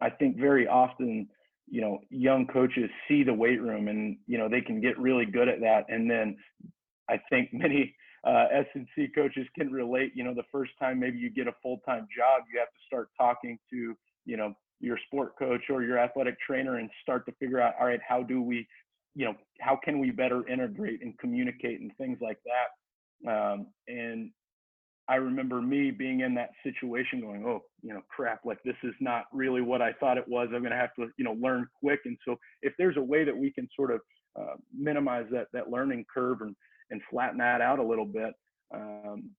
I 0.00 0.10
think 0.10 0.38
very 0.38 0.66
often 0.66 1.28
you 1.68 1.80
know 1.80 1.98
young 2.10 2.46
coaches 2.46 2.90
see 3.08 3.22
the 3.22 3.34
weight 3.34 3.60
room 3.60 3.88
and 3.88 4.16
you 4.26 4.38
know 4.38 4.48
they 4.48 4.60
can 4.60 4.80
get 4.80 4.98
really 4.98 5.26
good 5.26 5.48
at 5.48 5.60
that. 5.60 5.86
And 5.88 6.10
then 6.10 6.36
i 7.08 7.20
think 7.30 7.50
many 7.52 7.94
uh, 8.26 8.46
S&C 8.50 9.08
coaches 9.14 9.46
can 9.56 9.70
relate 9.70 10.12
you 10.14 10.24
know 10.24 10.34
the 10.34 10.42
first 10.50 10.72
time 10.80 10.98
maybe 10.98 11.18
you 11.18 11.30
get 11.30 11.46
a 11.46 11.54
full-time 11.62 12.08
job 12.16 12.42
you 12.52 12.58
have 12.58 12.68
to 12.68 12.80
start 12.86 13.08
talking 13.16 13.56
to 13.70 13.94
you 14.24 14.36
know 14.36 14.52
your 14.80 14.98
sport 15.06 15.38
coach 15.38 15.62
or 15.70 15.82
your 15.82 15.98
athletic 15.98 16.36
trainer 16.40 16.78
and 16.78 16.90
start 17.02 17.24
to 17.24 17.32
figure 17.40 17.60
out 17.60 17.74
all 17.80 17.86
right 17.86 18.00
how 18.06 18.22
do 18.22 18.42
we 18.42 18.66
you 19.16 19.24
know 19.24 19.34
how 19.60 19.76
can 19.82 19.98
we 19.98 20.10
better 20.10 20.46
integrate 20.46 21.02
and 21.02 21.18
communicate 21.18 21.80
and 21.80 21.90
things 21.96 22.18
like 22.20 22.38
that? 22.44 23.28
Um, 23.28 23.68
and 23.88 24.30
I 25.08 25.16
remember 25.16 25.62
me 25.62 25.90
being 25.92 26.20
in 26.20 26.34
that 26.34 26.50
situation 26.64 27.20
going, 27.20 27.44
oh, 27.46 27.62
you 27.82 27.94
know, 27.94 28.02
crap, 28.08 28.40
like 28.44 28.58
this 28.64 28.76
is 28.82 28.94
not 29.00 29.24
really 29.32 29.60
what 29.60 29.80
I 29.80 29.92
thought 29.92 30.18
it 30.18 30.26
was. 30.26 30.48
I'm 30.52 30.62
going 30.62 30.72
to 30.72 30.76
have 30.76 30.94
to, 30.96 31.08
you 31.16 31.24
know, 31.24 31.36
learn 31.40 31.66
quick. 31.80 32.00
And 32.06 32.18
so 32.26 32.36
if 32.62 32.72
there's 32.76 32.96
a 32.96 33.02
way 33.02 33.24
that 33.24 33.36
we 33.36 33.52
can 33.52 33.68
sort 33.76 33.92
of 33.92 34.00
uh, 34.38 34.54
minimize 34.76 35.26
that, 35.30 35.46
that 35.52 35.70
learning 35.70 36.04
curve 36.12 36.40
and, 36.40 36.56
and 36.90 37.00
flatten 37.08 37.38
that 37.38 37.60
out 37.60 37.78
a 37.78 37.84
little 37.84 38.04
bit, 38.04 38.34
um, 38.74 39.30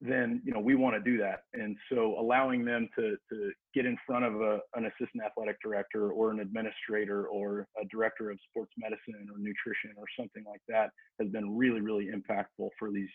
then, 0.00 0.40
you 0.44 0.52
know, 0.52 0.60
we 0.60 0.76
want 0.76 0.94
to 0.94 1.10
do 1.10 1.18
that. 1.18 1.40
And 1.54 1.76
so 1.90 2.14
allowing 2.18 2.64
them 2.64 2.88
to, 2.96 3.16
to 3.32 3.50
get 3.74 3.84
in 3.84 3.96
front 4.06 4.24
of 4.24 4.40
a, 4.40 4.60
an 4.74 4.86
assistant 4.86 5.24
athletic 5.26 5.56
director 5.60 6.12
or 6.12 6.30
an 6.30 6.38
administrator 6.38 7.26
or 7.26 7.66
a 7.82 7.84
director 7.86 8.30
of 8.30 8.38
sports 8.48 8.72
medicine 8.78 9.26
or 9.28 9.38
nutrition 9.38 9.90
or 9.96 10.04
something 10.16 10.44
like 10.48 10.60
that 10.68 10.90
has 11.20 11.28
been 11.30 11.56
really, 11.56 11.80
really 11.80 12.10
impactful 12.14 12.68
for 12.78 12.92
these 12.92 13.08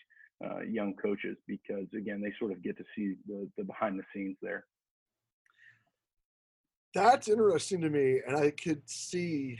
uh, 0.44 0.60
young 0.62 0.94
coaches 0.94 1.36
because 1.46 1.86
again 1.96 2.20
they 2.22 2.32
sort 2.38 2.52
of 2.52 2.62
get 2.62 2.76
to 2.76 2.84
see 2.96 3.14
the, 3.26 3.48
the 3.56 3.64
behind 3.64 3.98
the 3.98 4.04
scenes 4.14 4.36
there 4.42 4.64
that's 6.94 7.28
interesting 7.28 7.80
to 7.80 7.90
me 7.90 8.20
and 8.26 8.36
i 8.36 8.50
could 8.50 8.82
see 8.88 9.58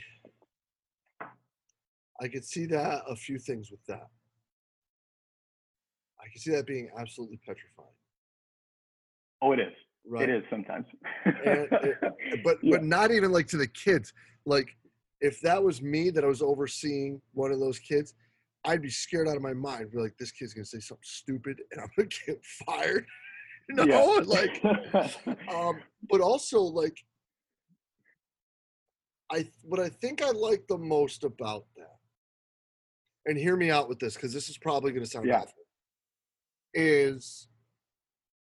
i 2.21 2.27
could 2.27 2.45
see 2.45 2.65
that 2.65 3.01
a 3.09 3.15
few 3.15 3.37
things 3.37 3.69
with 3.71 3.83
that 3.87 4.07
i 6.21 6.27
can 6.31 6.39
see 6.39 6.51
that 6.51 6.65
being 6.67 6.89
absolutely 6.97 7.39
petrifying 7.45 7.95
Oh, 9.41 9.51
it 9.51 9.59
is. 9.59 9.73
Right. 10.07 10.29
It 10.29 10.37
is 10.37 10.43
sometimes. 10.49 10.85
and, 11.25 11.67
but 12.43 12.57
yeah. 12.61 12.77
but 12.77 12.83
not 12.83 13.11
even 13.11 13.31
like 13.31 13.47
to 13.47 13.57
the 13.57 13.67
kids. 13.67 14.13
Like 14.45 14.75
if 15.21 15.39
that 15.41 15.63
was 15.63 15.81
me 15.81 16.09
that 16.11 16.23
I 16.23 16.27
was 16.27 16.41
overseeing 16.41 17.21
one 17.33 17.51
of 17.51 17.59
those 17.59 17.79
kids, 17.79 18.13
I'd 18.65 18.81
be 18.81 18.89
scared 18.89 19.27
out 19.27 19.35
of 19.35 19.41
my 19.41 19.53
mind. 19.53 19.91
Be 19.91 19.99
like, 19.99 20.17
this 20.17 20.31
kid's 20.31 20.53
gonna 20.53 20.65
say 20.65 20.79
something 20.79 21.03
stupid, 21.03 21.61
and 21.71 21.81
I'm 21.81 21.89
gonna 21.95 22.09
get 22.25 22.43
fired. 22.65 23.05
you 23.69 23.75
know, 23.75 23.85
yeah. 23.85 24.21
like, 24.25 24.63
um, 25.51 25.79
but 26.09 26.21
also 26.21 26.61
like, 26.61 26.97
I 29.31 29.47
what 29.63 29.79
I 29.79 29.89
think 29.89 30.21
I 30.21 30.31
like 30.31 30.65
the 30.67 30.77
most 30.77 31.23
about 31.23 31.65
that, 31.77 31.97
and 33.25 33.37
hear 33.37 33.55
me 33.55 33.71
out 33.71 33.89
with 33.89 33.99
this 33.99 34.15
because 34.15 34.33
this 34.33 34.49
is 34.49 34.57
probably 34.57 34.91
gonna 34.91 35.05
sound 35.05 35.27
yeah. 35.27 35.39
awful, 35.39 35.63
is 36.73 37.47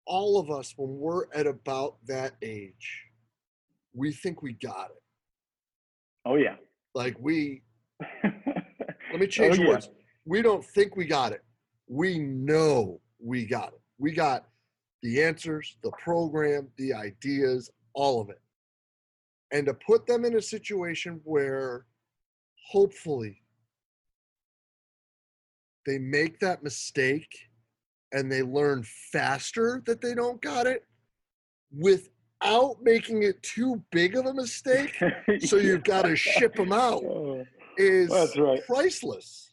all 0.07 0.39
of 0.39 0.49
us 0.49 0.73
when 0.77 0.97
we're 0.97 1.25
at 1.33 1.45
about 1.45 1.97
that 2.07 2.33
age, 2.41 3.03
we 3.93 4.11
think 4.11 4.41
we 4.41 4.53
got 4.53 4.89
it. 4.89 5.03
Oh 6.25 6.35
yeah. 6.35 6.55
Like 6.95 7.15
we 7.19 7.61
let 8.23 9.19
me 9.19 9.27
change 9.27 9.59
oh, 9.59 9.63
yeah. 9.63 9.69
words. 9.69 9.89
We 10.27 10.41
don't 10.41 10.63
think 10.63 10.97
we 10.97 11.05
got 11.05 11.31
it. 11.31 11.43
We 11.87 12.19
know 12.19 12.99
we 13.17 13.45
got 13.45 13.69
it. 13.69 13.81
We 13.97 14.11
got 14.11 14.45
the 15.01 15.23
answers, 15.23 15.77
the 15.83 15.91
program, 15.91 16.67
the 16.77 16.93
ideas, 16.93 17.71
all 17.93 18.19
of 18.19 18.29
it. 18.29 18.41
And 19.53 19.65
to 19.67 19.73
put 19.73 20.05
them 20.05 20.25
in 20.25 20.35
a 20.35 20.41
situation 20.41 21.21
where 21.23 21.85
hopefully 22.69 23.41
they 25.85 25.97
make 25.97 26.39
that 26.41 26.61
mistake 26.61 27.33
and 28.11 28.29
they 28.29 28.41
learn 28.41 28.83
faster 29.13 29.81
that 29.85 30.01
they 30.01 30.13
don't 30.13 30.41
got 30.41 30.67
it 30.67 30.83
without 31.71 32.75
making 32.81 33.23
it 33.23 33.41
too 33.43 33.81
big 33.91 34.17
of 34.17 34.25
a 34.25 34.33
mistake. 34.33 35.01
so 35.45 35.55
you've 35.55 35.85
got 35.85 36.01
to 36.01 36.15
ship 36.17 36.55
them 36.55 36.73
out. 36.73 37.01
Oh, 37.03 37.45
is 37.77 38.09
right. 38.37 38.65
priceless. 38.65 39.46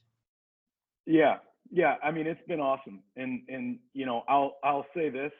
Yeah, 1.07 1.37
yeah. 1.71 1.97
I 2.03 2.11
mean, 2.11 2.27
it's 2.27 2.41
been 2.49 2.61
awesome, 2.61 3.03
and 3.17 3.43
and 3.49 3.79
you 3.93 4.07
know, 4.07 4.23
I'll 4.29 4.57
I'll 4.65 4.87
say 4.97 5.11
this: 5.11 5.33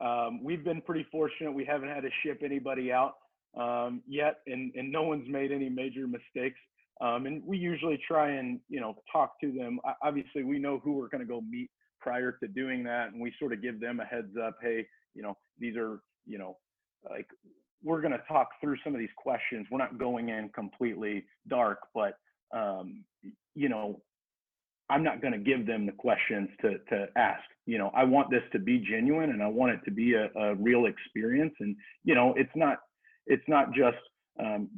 um, 0.00 0.42
we've 0.42 0.64
been 0.64 0.80
pretty 0.82 1.06
fortunate. 1.10 1.52
We 1.52 1.64
haven't 1.64 1.88
had 1.90 2.02
to 2.02 2.10
ship 2.24 2.42
anybody 2.44 2.92
out 2.92 3.14
um, 3.58 4.02
yet, 4.06 4.36
and 4.46 4.72
and 4.74 4.90
no 4.92 5.02
one's 5.02 5.28
made 5.28 5.52
any 5.52 5.68
major 5.68 6.06
mistakes. 6.06 6.58
Um, 7.00 7.26
and 7.26 7.42
we 7.46 7.56
usually 7.58 8.00
try 8.06 8.32
and 8.32 8.60
you 8.68 8.80
know 8.80 8.96
talk 9.12 9.40
to 9.42 9.52
them. 9.52 9.80
Obviously, 10.02 10.44
we 10.44 10.58
know 10.58 10.78
who 10.82 10.92
we're 10.94 11.08
going 11.08 11.22
to 11.22 11.28
go 11.28 11.40
meet 11.42 11.70
prior 12.00 12.32
to 12.32 12.48
doing 12.48 12.84
that, 12.84 13.12
and 13.12 13.20
we 13.20 13.32
sort 13.38 13.52
of 13.52 13.62
give 13.62 13.80
them 13.80 14.00
a 14.00 14.04
heads 14.04 14.34
up. 14.42 14.56
Hey, 14.62 14.86
you 15.14 15.22
know, 15.22 15.36
these 15.58 15.76
are 15.76 16.00
you 16.26 16.38
know, 16.38 16.56
like 17.08 17.26
we're 17.82 18.00
going 18.00 18.12
to 18.12 18.22
talk 18.28 18.48
through 18.60 18.76
some 18.84 18.94
of 18.94 19.00
these 19.00 19.08
questions. 19.16 19.66
We're 19.70 19.78
not 19.78 19.98
going 19.98 20.28
in 20.30 20.50
completely 20.54 21.24
dark, 21.48 21.78
but 21.94 22.14
um, 22.54 23.04
you 23.54 23.68
know, 23.68 24.00
I'm 24.90 25.04
not 25.04 25.22
going 25.22 25.32
to 25.32 25.38
give 25.38 25.66
them 25.66 25.86
the 25.86 25.92
questions 25.92 26.48
to 26.62 26.78
to 26.90 27.06
ask. 27.16 27.42
You 27.66 27.78
know, 27.78 27.90
I 27.94 28.04
want 28.04 28.30
this 28.30 28.42
to 28.52 28.58
be 28.58 28.78
genuine, 28.78 29.30
and 29.30 29.42
I 29.42 29.46
want 29.46 29.72
it 29.72 29.80
to 29.84 29.90
be 29.90 30.14
a, 30.14 30.28
a 30.38 30.54
real 30.56 30.86
experience. 30.86 31.54
And 31.60 31.76
you 32.04 32.14
know, 32.14 32.34
it's 32.36 32.50
not 32.54 32.78
it's 33.26 33.44
not 33.48 33.72
just 33.72 33.98
um, 34.38 34.68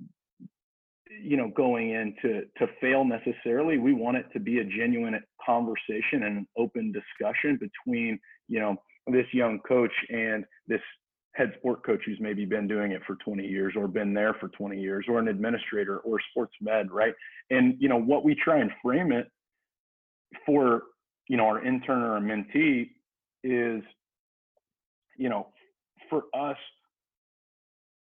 you 1.22 1.36
know 1.36 1.50
going 1.56 1.90
in 1.90 2.14
to 2.22 2.42
to 2.58 2.72
fail 2.80 3.04
necessarily. 3.04 3.78
We 3.78 3.94
want 3.94 4.18
it 4.18 4.26
to 4.34 4.40
be 4.40 4.58
a 4.58 4.64
genuine 4.64 5.18
conversation 5.44 6.22
and 6.24 6.38
an 6.38 6.48
open 6.56 6.92
discussion 6.92 7.58
between 7.58 8.18
you 8.48 8.60
know 8.60 8.76
this 9.06 9.26
young 9.32 9.58
coach 9.66 9.92
and 10.10 10.44
this 10.68 10.80
head 11.34 11.52
sport 11.58 11.84
coach 11.84 12.00
who's 12.04 12.18
maybe 12.20 12.44
been 12.44 12.68
doing 12.68 12.92
it 12.92 13.00
for 13.06 13.16
20 13.24 13.46
years 13.46 13.72
or 13.74 13.88
been 13.88 14.12
there 14.12 14.34
for 14.34 14.48
20 14.48 14.78
years 14.78 15.06
or 15.08 15.18
an 15.18 15.28
administrator 15.28 15.98
or 16.00 16.18
sports 16.30 16.52
med 16.60 16.90
right 16.90 17.14
and 17.48 17.74
you 17.78 17.88
know 17.88 17.98
what 17.98 18.22
we 18.22 18.34
try 18.34 18.58
and 18.58 18.70
frame 18.82 19.12
it 19.12 19.28
for 20.46 20.82
you 21.28 21.36
know 21.36 21.44
our 21.46 21.64
intern 21.64 22.02
or 22.02 22.16
a 22.16 22.20
mentee 22.20 22.90
is 23.44 23.82
you 25.16 25.28
know 25.28 25.48
for 26.08 26.24
us 26.34 26.56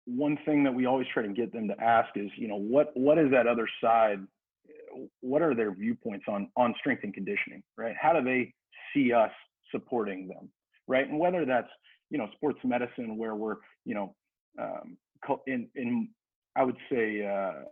one 0.05 0.37
thing 0.45 0.63
that 0.63 0.73
we 0.73 0.85
always 0.85 1.07
try 1.13 1.23
to 1.23 1.33
get 1.33 1.51
them 1.51 1.67
to 1.67 1.81
ask 1.81 2.09
is 2.15 2.29
you 2.37 2.47
know 2.47 2.57
what 2.57 2.91
what 2.95 3.17
is 3.17 3.31
that 3.31 3.47
other 3.47 3.67
side 3.81 4.19
what 5.21 5.41
are 5.41 5.53
their 5.53 5.73
viewpoints 5.73 6.25
on 6.27 6.49
on 6.55 6.73
strength 6.79 7.03
and 7.03 7.13
conditioning 7.13 7.63
right? 7.77 7.95
How 7.99 8.13
do 8.13 8.23
they 8.23 8.53
see 8.93 9.11
us 9.11 9.31
supporting 9.71 10.27
them 10.27 10.49
right? 10.87 11.07
And 11.07 11.19
whether 11.19 11.45
that's 11.45 11.69
you 12.09 12.17
know 12.17 12.27
sports 12.35 12.59
medicine 12.63 13.17
where 13.17 13.35
we're 13.35 13.57
you 13.85 13.95
know 13.95 14.15
um, 14.59 14.97
in 15.47 15.67
in 15.75 16.09
I 16.55 16.63
would 16.63 16.77
say 16.89 17.25
uh, 17.25 17.65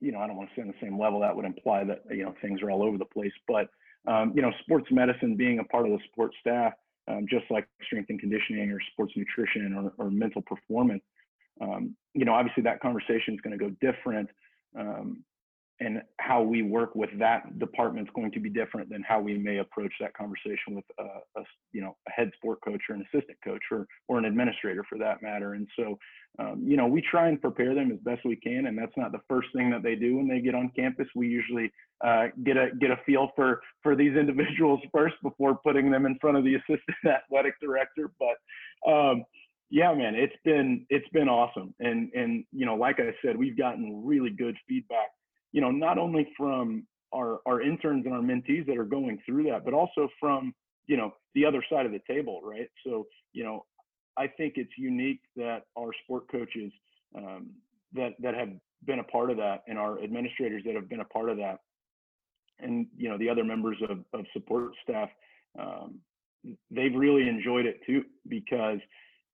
you 0.00 0.12
know 0.12 0.20
I 0.20 0.26
don't 0.26 0.36
want 0.36 0.50
to 0.50 0.54
say 0.56 0.62
on 0.62 0.68
the 0.68 0.74
same 0.80 0.98
level. 0.98 1.20
That 1.20 1.34
would 1.34 1.44
imply 1.44 1.84
that 1.84 2.02
you 2.10 2.24
know 2.24 2.34
things 2.42 2.62
are 2.62 2.70
all 2.70 2.82
over 2.82 2.98
the 2.98 3.04
place. 3.04 3.32
But 3.46 3.68
um, 4.06 4.32
you 4.34 4.42
know 4.42 4.52
sports 4.60 4.86
medicine 4.90 5.36
being 5.36 5.58
a 5.58 5.64
part 5.64 5.86
of 5.86 5.92
the 5.92 5.98
sports 6.10 6.36
staff 6.40 6.72
um, 7.08 7.26
just 7.28 7.44
like 7.50 7.66
strength 7.84 8.10
and 8.10 8.18
conditioning 8.18 8.70
or 8.70 8.78
sports 8.92 9.12
nutrition 9.16 9.74
or, 9.74 9.92
or 10.04 10.10
mental 10.10 10.42
performance 10.42 11.02
um, 11.60 11.94
you 12.14 12.24
know 12.24 12.32
obviously 12.32 12.62
that 12.62 12.80
conversation 12.80 13.34
is 13.34 13.40
going 13.40 13.56
to 13.56 13.62
go 13.62 13.70
different 13.80 14.28
um, 14.78 15.22
and 15.80 16.02
how 16.18 16.42
we 16.42 16.62
work 16.62 16.94
with 16.94 17.10
that 17.18 17.58
department 17.58 18.08
is 18.08 18.12
going 18.14 18.32
to 18.32 18.40
be 18.40 18.48
different 18.48 18.88
than 18.88 19.02
how 19.06 19.20
we 19.20 19.36
may 19.36 19.58
approach 19.58 19.92
that 20.00 20.14
conversation 20.14 20.74
with 20.74 20.84
a, 20.98 21.40
a, 21.40 21.44
you 21.72 21.82
know 21.82 21.96
a 22.08 22.10
head 22.10 22.30
sport 22.36 22.60
coach 22.64 22.80
or 22.88 22.94
an 22.94 23.04
assistant 23.12 23.38
coach 23.44 23.62
or 23.70 23.86
or 24.08 24.18
an 24.18 24.24
administrator 24.24 24.84
for 24.88 24.98
that 24.98 25.22
matter. 25.22 25.54
And 25.54 25.68
so 25.78 25.98
um, 26.38 26.62
you 26.64 26.76
know 26.76 26.86
we 26.86 27.02
try 27.02 27.28
and 27.28 27.40
prepare 27.40 27.74
them 27.74 27.92
as 27.92 27.98
best 28.00 28.24
we 28.24 28.36
can 28.36 28.66
and 28.66 28.78
that's 28.78 28.96
not 28.96 29.12
the 29.12 29.20
first 29.28 29.48
thing 29.54 29.70
that 29.70 29.82
they 29.82 29.94
do 29.94 30.16
when 30.16 30.28
they 30.28 30.40
get 30.40 30.54
on 30.54 30.72
campus. 30.74 31.08
We 31.14 31.28
usually 31.28 31.70
uh, 32.04 32.28
get 32.42 32.56
a 32.56 32.70
get 32.80 32.90
a 32.90 32.98
feel 33.04 33.32
for 33.36 33.60
for 33.82 33.94
these 33.94 34.16
individuals 34.18 34.80
first 34.92 35.16
before 35.22 35.58
putting 35.62 35.90
them 35.90 36.06
in 36.06 36.18
front 36.20 36.38
of 36.38 36.44
the 36.44 36.54
assistant 36.54 36.96
athletic 37.06 37.54
director. 37.60 38.10
But 38.18 38.90
um, 38.90 39.24
yeah 39.68 39.92
man 39.92 40.14
it's 40.14 40.36
been 40.44 40.86
it's 40.88 41.08
been 41.10 41.28
awesome. 41.28 41.74
And 41.80 42.10
and 42.14 42.44
you 42.50 42.64
know 42.64 42.76
like 42.76 43.00
i 43.00 43.12
said 43.20 43.36
we've 43.36 43.58
gotten 43.58 44.02
really 44.06 44.30
good 44.30 44.56
feedback 44.68 45.10
you 45.52 45.60
know, 45.60 45.70
not 45.70 45.98
only 45.98 46.28
from 46.36 46.86
our, 47.14 47.40
our 47.46 47.62
interns 47.62 48.04
and 48.04 48.14
our 48.14 48.20
mentees 48.20 48.66
that 48.66 48.76
are 48.76 48.84
going 48.84 49.18
through 49.24 49.44
that, 49.44 49.64
but 49.64 49.74
also 49.74 50.08
from, 50.20 50.54
you 50.86 50.96
know, 50.96 51.14
the 51.34 51.44
other 51.44 51.64
side 51.70 51.86
of 51.86 51.92
the 51.92 52.00
table, 52.08 52.40
right? 52.42 52.68
So, 52.84 53.06
you 53.32 53.44
know, 53.44 53.64
I 54.16 54.26
think 54.26 54.54
it's 54.56 54.72
unique 54.78 55.20
that 55.36 55.62
our 55.78 55.90
sport 56.04 56.30
coaches 56.30 56.72
um, 57.16 57.50
that 57.94 58.14
that 58.20 58.34
have 58.34 58.50
been 58.84 58.98
a 58.98 59.04
part 59.04 59.30
of 59.30 59.36
that, 59.36 59.62
and 59.68 59.78
our 59.78 60.02
administrators 60.02 60.62
that 60.64 60.74
have 60.74 60.88
been 60.88 61.00
a 61.00 61.04
part 61.04 61.28
of 61.28 61.36
that, 61.38 61.58
and 62.60 62.86
you 62.96 63.08
know 63.08 63.18
the 63.18 63.28
other 63.28 63.44
members 63.44 63.76
of, 63.88 63.98
of 64.12 64.24
support 64.32 64.72
staff, 64.82 65.08
um, 65.58 65.96
they've 66.70 66.94
really 66.94 67.28
enjoyed 67.28 67.66
it 67.66 67.80
too 67.86 68.04
because 68.28 68.78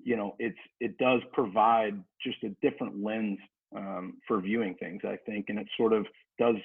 you 0.02 0.16
know 0.16 0.34
it's 0.38 0.58
it 0.80 0.98
does 0.98 1.20
provide 1.32 2.02
just 2.24 2.42
a 2.44 2.50
different 2.68 3.02
lens 3.02 3.38
um, 3.76 4.18
for 4.26 4.40
viewing 4.40 4.74
things, 4.74 5.02
I 5.04 5.16
think, 5.26 5.46
and 5.48 5.58
it 5.58 5.66
sort 5.76 5.92
of 5.92 6.06
does. 6.38 6.56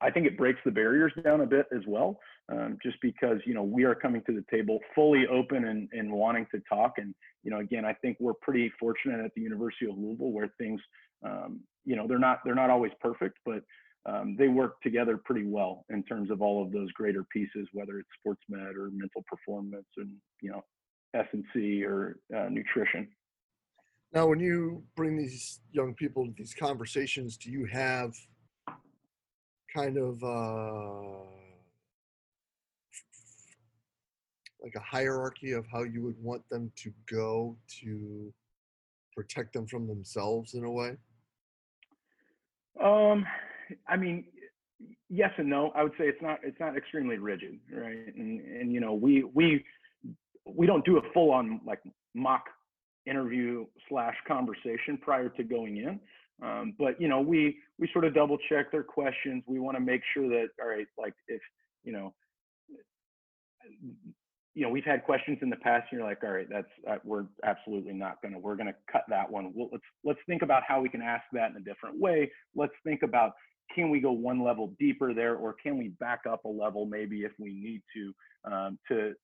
I 0.00 0.10
think 0.10 0.26
it 0.26 0.36
breaks 0.36 0.58
the 0.64 0.70
barriers 0.70 1.12
down 1.22 1.42
a 1.42 1.46
bit 1.46 1.66
as 1.74 1.82
well, 1.86 2.18
um, 2.50 2.76
just 2.82 2.96
because 3.00 3.38
you 3.46 3.54
know 3.54 3.62
we 3.62 3.84
are 3.84 3.94
coming 3.94 4.22
to 4.26 4.32
the 4.32 4.44
table 4.50 4.80
fully 4.94 5.26
open 5.28 5.66
and, 5.66 5.88
and 5.92 6.10
wanting 6.10 6.46
to 6.52 6.60
talk. 6.68 6.94
And 6.98 7.14
you 7.42 7.50
know, 7.50 7.58
again, 7.58 7.84
I 7.84 7.92
think 7.94 8.16
we're 8.20 8.34
pretty 8.34 8.72
fortunate 8.80 9.24
at 9.24 9.32
the 9.34 9.42
University 9.42 9.86
of 9.86 9.96
Louisville 9.96 10.32
where 10.32 10.52
things, 10.58 10.80
um, 11.24 11.60
you 11.84 11.96
know, 11.96 12.06
they're 12.08 12.18
not 12.18 12.40
they're 12.44 12.54
not 12.54 12.70
always 12.70 12.92
perfect, 13.00 13.38
but 13.44 13.62
um, 14.04 14.34
they 14.36 14.48
work 14.48 14.80
together 14.82 15.16
pretty 15.16 15.44
well 15.44 15.84
in 15.90 16.02
terms 16.02 16.30
of 16.30 16.42
all 16.42 16.62
of 16.62 16.72
those 16.72 16.90
greater 16.92 17.24
pieces, 17.32 17.68
whether 17.72 17.98
it's 17.98 18.08
sports 18.18 18.42
med 18.48 18.76
or 18.76 18.90
mental 18.90 19.24
performance 19.28 19.86
and 19.96 20.10
you 20.40 20.50
know 20.50 20.64
S 21.14 21.26
and 21.32 21.44
C 21.52 21.84
or 21.84 22.16
uh, 22.36 22.48
nutrition. 22.48 23.08
Now, 24.14 24.26
when 24.26 24.40
you 24.40 24.82
bring 24.94 25.16
these 25.16 25.60
young 25.72 25.94
people 25.94 26.26
to 26.26 26.32
these 26.36 26.54
conversations, 26.54 27.38
do 27.38 27.50
you 27.50 27.64
have 27.64 28.14
kind 29.74 29.96
of 29.96 30.22
uh, 30.22 31.24
like 34.62 34.74
a 34.76 34.80
hierarchy 34.80 35.52
of 35.52 35.64
how 35.72 35.84
you 35.84 36.02
would 36.02 36.22
want 36.22 36.46
them 36.50 36.70
to 36.76 36.92
go 37.10 37.56
to 37.80 38.32
protect 39.16 39.54
them 39.54 39.66
from 39.66 39.86
themselves 39.86 40.52
in 40.52 40.64
a 40.64 40.70
way? 40.70 40.96
Um, 42.82 43.24
I 43.88 43.96
mean, 43.96 44.24
yes 45.08 45.30
and 45.38 45.48
no. 45.48 45.72
I 45.74 45.82
would 45.84 45.92
say 45.92 46.04
it's 46.04 46.20
not 46.20 46.38
it's 46.42 46.60
not 46.60 46.76
extremely 46.76 47.16
rigid, 47.16 47.58
right? 47.72 48.14
And 48.14 48.40
and 48.40 48.70
you 48.70 48.80
know, 48.80 48.92
we 48.92 49.24
we 49.24 49.64
we 50.46 50.66
don't 50.66 50.84
do 50.84 50.98
a 50.98 51.02
full 51.14 51.30
on 51.30 51.62
like 51.66 51.80
mock 52.14 52.44
interview 53.06 53.66
slash 53.88 54.14
conversation 54.26 54.98
prior 55.00 55.28
to 55.30 55.42
going 55.42 55.78
in. 55.78 56.00
Um, 56.42 56.74
but 56.78 57.00
you 57.00 57.08
know, 57.08 57.20
we 57.20 57.58
we 57.78 57.88
sort 57.92 58.04
of 58.04 58.14
double 58.14 58.38
check 58.48 58.72
their 58.72 58.82
questions. 58.82 59.44
We 59.46 59.60
want 59.60 59.76
to 59.76 59.80
make 59.82 60.02
sure 60.14 60.28
that 60.28 60.48
all 60.60 60.68
right, 60.68 60.86
like 60.98 61.14
if 61.28 61.40
you 61.84 61.92
know, 61.92 62.14
you 64.54 64.62
know, 64.62 64.68
we've 64.68 64.84
had 64.84 65.04
questions 65.04 65.38
in 65.40 65.50
the 65.50 65.56
past, 65.56 65.86
and 65.90 65.98
you're 65.98 66.08
like, 66.08 66.22
all 66.24 66.32
right, 66.32 66.48
that's 66.50 66.66
uh, 66.88 66.96
we're 67.04 67.24
absolutely 67.44 67.92
not 67.92 68.20
gonna 68.22 68.38
we're 68.38 68.56
gonna 68.56 68.74
cut 68.90 69.04
that 69.08 69.30
one. 69.30 69.52
Well, 69.54 69.68
let's 69.72 69.84
let's 70.04 70.18
think 70.26 70.42
about 70.42 70.62
how 70.66 70.80
we 70.80 70.88
can 70.88 71.02
ask 71.02 71.24
that 71.32 71.50
in 71.50 71.56
a 71.56 71.60
different 71.60 72.00
way. 72.00 72.30
Let's 72.54 72.74
think 72.84 73.02
about 73.02 73.32
can 73.74 73.90
we 73.90 74.00
go 74.00 74.12
one 74.12 74.42
level 74.42 74.74
deeper 74.78 75.14
there, 75.14 75.36
or 75.36 75.54
can 75.54 75.78
we 75.78 75.88
back 76.00 76.20
up 76.28 76.44
a 76.44 76.48
level 76.48 76.86
maybe 76.86 77.20
if 77.20 77.32
we 77.38 77.54
need 77.54 77.82
to 77.94 78.52
um, 78.52 78.78
to 78.88 79.14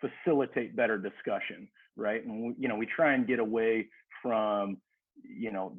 facilitate 0.00 0.76
better 0.76 0.98
discussion, 0.98 1.68
right? 1.96 2.24
And 2.24 2.42
we, 2.42 2.54
you 2.58 2.68
know, 2.68 2.76
we 2.76 2.86
try 2.86 3.14
and 3.14 3.26
get 3.26 3.38
away 3.38 3.88
from 4.22 4.78
you 5.22 5.52
know 5.52 5.76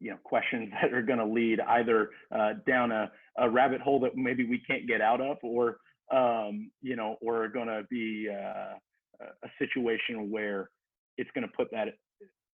you 0.00 0.10
know 0.10 0.18
questions 0.24 0.70
that 0.82 0.92
are 0.92 1.02
going 1.02 1.18
to 1.18 1.26
lead 1.26 1.60
either 1.60 2.10
uh, 2.34 2.54
down 2.66 2.92
a, 2.92 3.10
a 3.38 3.48
rabbit 3.48 3.80
hole 3.80 4.00
that 4.00 4.16
maybe 4.16 4.44
we 4.44 4.60
can't 4.66 4.86
get 4.86 5.00
out 5.00 5.20
of 5.20 5.38
or 5.42 5.78
um, 6.12 6.70
you 6.82 6.96
know, 6.96 7.16
or 7.20 7.48
going 7.48 7.68
to 7.68 7.82
be 7.90 8.28
uh, 8.30 8.74
a 9.20 9.48
situation 9.58 10.30
where 10.30 10.70
it's 11.16 11.30
going 11.34 11.46
to 11.46 11.52
put 11.56 11.70
that, 11.70 11.88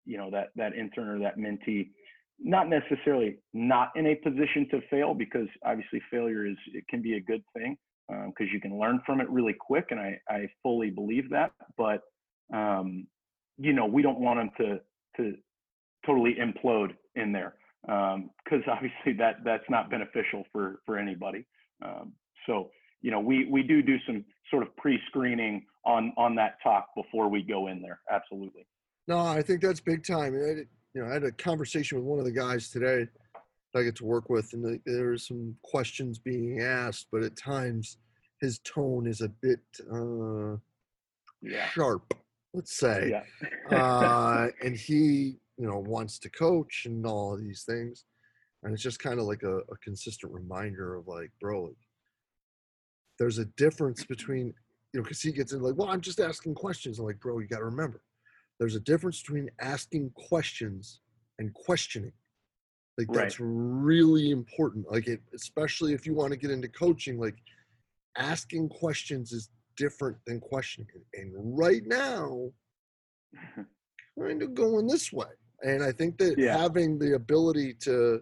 you 0.04 0.16
know, 0.16 0.30
that 0.30 0.48
that 0.56 0.74
intern 0.74 1.08
or 1.08 1.18
that 1.18 1.38
mentee, 1.38 1.88
not 2.38 2.68
necessarily 2.68 3.38
not 3.52 3.90
in 3.96 4.06
a 4.06 4.14
position 4.16 4.68
to 4.70 4.80
fail 4.88 5.14
because 5.14 5.48
obviously 5.64 6.00
failure 6.10 6.46
is 6.46 6.56
it 6.72 6.86
can 6.88 7.02
be 7.02 7.14
a 7.14 7.20
good 7.20 7.42
thing 7.54 7.76
because 8.08 8.48
um, 8.48 8.50
you 8.52 8.60
can 8.60 8.78
learn 8.78 9.00
from 9.04 9.20
it 9.20 9.28
really 9.30 9.54
quick, 9.58 9.86
and 9.90 10.00
I 10.00 10.18
I 10.28 10.48
fully 10.62 10.90
believe 10.90 11.28
that, 11.30 11.52
but 11.76 12.02
um, 12.52 13.06
you 13.58 13.72
know, 13.72 13.86
we 13.86 14.02
don't 14.02 14.20
want 14.20 14.38
them 14.38 14.50
to 14.58 14.80
to 15.16 15.36
totally 16.06 16.36
implode 16.40 16.94
in 17.16 17.32
there 17.32 17.54
because 17.84 18.62
um, 18.64 18.64
obviously 18.68 19.12
that 19.18 19.36
that's 19.44 19.68
not 19.68 19.90
beneficial 19.90 20.44
for 20.52 20.80
for 20.86 20.98
anybody. 20.98 21.44
Um, 21.84 22.12
so 22.46 22.70
you 23.02 23.10
know, 23.10 23.20
we 23.20 23.46
we 23.50 23.62
do 23.62 23.82
do 23.82 23.96
some 24.06 24.24
sort 24.50 24.62
of 24.62 24.74
pre-screening 24.76 25.64
on 25.84 26.12
on 26.16 26.34
that 26.36 26.56
talk 26.62 26.88
before 26.96 27.28
we 27.28 27.42
go 27.42 27.68
in 27.68 27.80
there. 27.80 28.00
Absolutely. 28.10 28.66
No, 29.08 29.18
I 29.18 29.42
think 29.42 29.62
that's 29.62 29.80
big 29.80 30.04
time. 30.04 30.34
I, 30.34 30.64
you 30.94 31.02
know, 31.02 31.08
I 31.08 31.14
had 31.14 31.24
a 31.24 31.32
conversation 31.32 31.98
with 31.98 32.06
one 32.06 32.18
of 32.18 32.24
the 32.24 32.32
guys 32.32 32.70
today 32.70 33.06
that 33.72 33.80
I 33.80 33.82
get 33.82 33.96
to 33.96 34.04
work 34.04 34.28
with, 34.28 34.52
and 34.52 34.64
the, 34.64 34.80
there 34.84 35.12
are 35.12 35.18
some 35.18 35.56
questions 35.62 36.18
being 36.18 36.60
asked, 36.60 37.06
but 37.12 37.22
at 37.22 37.36
times 37.36 37.98
his 38.40 38.58
tone 38.60 39.06
is 39.06 39.20
a 39.20 39.28
bit 39.28 39.60
uh, 39.92 40.56
yeah. 41.42 41.68
sharp, 41.70 42.14
let's 42.54 42.76
say. 42.76 43.10
Yeah. 43.10 43.76
uh, 43.76 44.48
and 44.64 44.76
he, 44.76 45.36
you 45.56 45.66
know, 45.66 45.78
wants 45.78 46.18
to 46.20 46.30
coach 46.30 46.82
and 46.86 47.06
all 47.06 47.34
of 47.34 47.40
these 47.40 47.64
things, 47.64 48.04
and 48.62 48.72
it's 48.72 48.82
just 48.82 48.98
kind 48.98 49.18
of 49.18 49.26
like 49.26 49.42
a, 49.42 49.58
a 49.58 49.76
consistent 49.82 50.32
reminder 50.32 50.94
of 50.94 51.06
like, 51.06 51.30
bro, 51.40 51.70
there's 53.20 53.38
a 53.38 53.44
difference 53.56 54.04
between 54.04 54.52
you 54.92 54.98
know 54.98 55.02
because 55.02 55.20
he 55.22 55.30
gets 55.30 55.52
in 55.52 55.62
like 55.62 55.76
well 55.76 55.88
i'm 55.88 56.00
just 56.00 56.18
asking 56.18 56.54
questions 56.54 56.98
i'm 56.98 57.04
like 57.04 57.20
bro 57.20 57.38
you 57.38 57.46
got 57.46 57.58
to 57.58 57.64
remember 57.64 58.02
there's 58.58 58.74
a 58.74 58.80
difference 58.80 59.20
between 59.20 59.48
asking 59.60 60.10
questions 60.16 61.00
and 61.38 61.52
questioning 61.54 62.12
like 62.98 63.06
that's 63.12 63.38
right. 63.38 63.48
really 63.50 64.30
important 64.30 64.90
like 64.90 65.06
it 65.06 65.20
especially 65.34 65.92
if 65.92 66.06
you 66.06 66.14
want 66.14 66.32
to 66.32 66.38
get 66.38 66.50
into 66.50 66.68
coaching 66.68 67.20
like 67.20 67.36
asking 68.16 68.68
questions 68.68 69.32
is 69.32 69.50
different 69.80 70.16
than 70.26 70.38
questioning 70.38 70.86
and 71.14 71.32
right 71.34 71.82
now 71.86 72.50
mm-hmm. 73.34 73.62
kind 74.22 74.42
of 74.42 74.54
going 74.54 74.86
this 74.86 75.10
way 75.10 75.32
and 75.62 75.82
i 75.82 75.90
think 75.90 76.18
that 76.18 76.36
yeah. 76.36 76.56
having 76.56 76.98
the 76.98 77.14
ability 77.14 77.72
to 77.80 78.20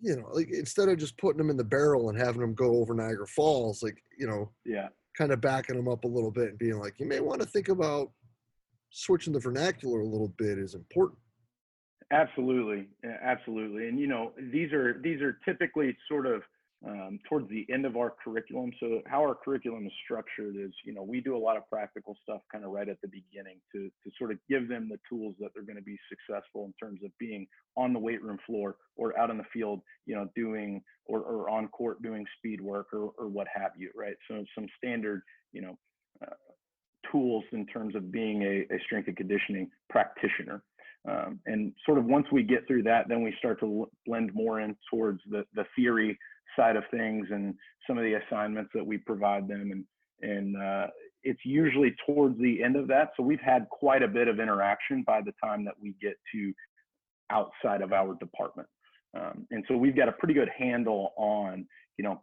you 0.00 0.16
know, 0.16 0.28
like 0.32 0.48
instead 0.52 0.88
of 0.88 0.96
just 0.96 1.18
putting 1.18 1.38
them 1.38 1.50
in 1.50 1.56
the 1.56 1.64
barrel 1.64 2.08
and 2.08 2.16
having 2.16 2.40
them 2.40 2.54
go 2.54 2.76
over 2.76 2.94
Niagara 2.94 3.26
Falls, 3.26 3.82
like, 3.82 4.00
you 4.16 4.28
know, 4.28 4.50
yeah, 4.64 4.88
kind 5.16 5.32
of 5.32 5.40
backing 5.40 5.76
them 5.76 5.88
up 5.88 6.04
a 6.04 6.08
little 6.08 6.30
bit 6.30 6.50
and 6.50 6.58
being 6.58 6.78
like, 6.78 6.94
you 6.98 7.06
may 7.06 7.20
want 7.20 7.40
to 7.40 7.46
think 7.46 7.68
about 7.68 8.12
switching 8.90 9.32
the 9.32 9.40
vernacular 9.40 10.00
a 10.00 10.06
little 10.06 10.32
bit 10.38 10.58
is 10.58 10.74
important. 10.74 11.18
Absolutely. 12.12 12.88
Absolutely. 13.22 13.88
And, 13.88 13.98
you 13.98 14.06
know, 14.06 14.32
these 14.50 14.72
are, 14.72 14.98
these 15.02 15.20
are 15.20 15.38
typically 15.44 15.94
sort 16.08 16.26
of 16.26 16.42
um, 16.86 17.18
towards 17.28 17.48
the 17.48 17.66
end 17.72 17.84
of 17.84 17.96
our 17.96 18.14
curriculum. 18.22 18.70
So 18.78 19.02
how 19.06 19.20
our 19.20 19.34
curriculum 19.34 19.86
is 19.86 19.92
structured 20.04 20.54
is, 20.56 20.70
you 20.84 20.94
know, 20.94 21.02
we 21.02 21.20
do 21.20 21.36
a 21.36 21.38
lot 21.38 21.56
of 21.56 21.68
practical 21.68 22.16
stuff 22.22 22.40
kind 22.52 22.64
of 22.64 22.70
right 22.70 22.88
at 22.88 23.00
the 23.00 23.08
beginning 23.08 23.58
to 23.72 23.88
to 23.88 24.10
sort 24.16 24.30
of 24.30 24.38
give 24.48 24.68
them 24.68 24.88
the 24.88 24.98
tools 25.08 25.34
that 25.40 25.50
they're 25.54 25.64
going 25.64 25.76
to 25.76 25.82
be 25.82 25.98
successful 26.08 26.64
in 26.66 26.74
terms 26.80 27.00
of 27.04 27.10
being 27.18 27.46
on 27.76 27.92
the 27.92 27.98
weight 27.98 28.22
room 28.22 28.38
floor 28.46 28.76
or 28.96 29.18
out 29.18 29.30
in 29.30 29.38
the 29.38 29.44
field, 29.52 29.80
you 30.06 30.14
know, 30.14 30.28
doing 30.36 30.80
or, 31.06 31.20
or 31.20 31.50
on 31.50 31.68
court 31.68 32.00
doing 32.02 32.24
speed 32.38 32.60
work 32.60 32.88
or, 32.92 33.10
or 33.18 33.28
what 33.28 33.48
have 33.52 33.72
you, 33.76 33.90
right? 33.96 34.16
So 34.30 34.44
some 34.54 34.66
standard, 34.76 35.22
you 35.52 35.62
know, 35.62 35.78
uh, 36.24 36.34
tools 37.10 37.44
in 37.52 37.66
terms 37.66 37.96
of 37.96 38.12
being 38.12 38.42
a, 38.42 38.74
a 38.74 38.78
strength 38.84 39.08
and 39.08 39.16
conditioning 39.16 39.70
practitioner. 39.88 40.62
Um, 41.08 41.40
and 41.46 41.72
sort 41.86 41.98
of 41.98 42.04
once 42.04 42.26
we 42.30 42.42
get 42.42 42.66
through 42.66 42.82
that, 42.84 43.08
then 43.08 43.22
we 43.22 43.34
start 43.38 43.60
to 43.60 43.88
blend 44.04 44.34
more 44.34 44.60
in 44.60 44.76
towards 44.90 45.20
the, 45.30 45.44
the 45.54 45.64
theory 45.74 46.18
side 46.58 46.76
of 46.76 46.84
things 46.90 47.26
and 47.30 47.54
some 47.86 47.96
of 47.96 48.04
the 48.04 48.14
assignments 48.14 48.70
that 48.74 48.84
we 48.84 48.98
provide 48.98 49.48
them 49.48 49.70
and 49.70 49.84
and 50.20 50.60
uh, 50.60 50.88
it's 51.22 51.40
usually 51.44 51.94
towards 52.06 52.36
the 52.40 52.62
end 52.62 52.74
of 52.74 52.88
that. 52.88 53.10
So 53.16 53.22
we've 53.22 53.40
had 53.40 53.68
quite 53.68 54.02
a 54.02 54.08
bit 54.08 54.26
of 54.26 54.40
interaction 54.40 55.04
by 55.06 55.20
the 55.20 55.32
time 55.42 55.64
that 55.64 55.74
we 55.80 55.94
get 56.00 56.14
to 56.34 56.52
outside 57.30 57.82
of 57.82 57.92
our 57.92 58.14
department. 58.14 58.68
Um, 59.16 59.46
and 59.50 59.64
so 59.68 59.76
we've 59.76 59.96
got 59.96 60.08
a 60.08 60.12
pretty 60.12 60.34
good 60.34 60.50
handle 60.56 61.12
on 61.16 61.66
you 61.96 62.04
know 62.04 62.22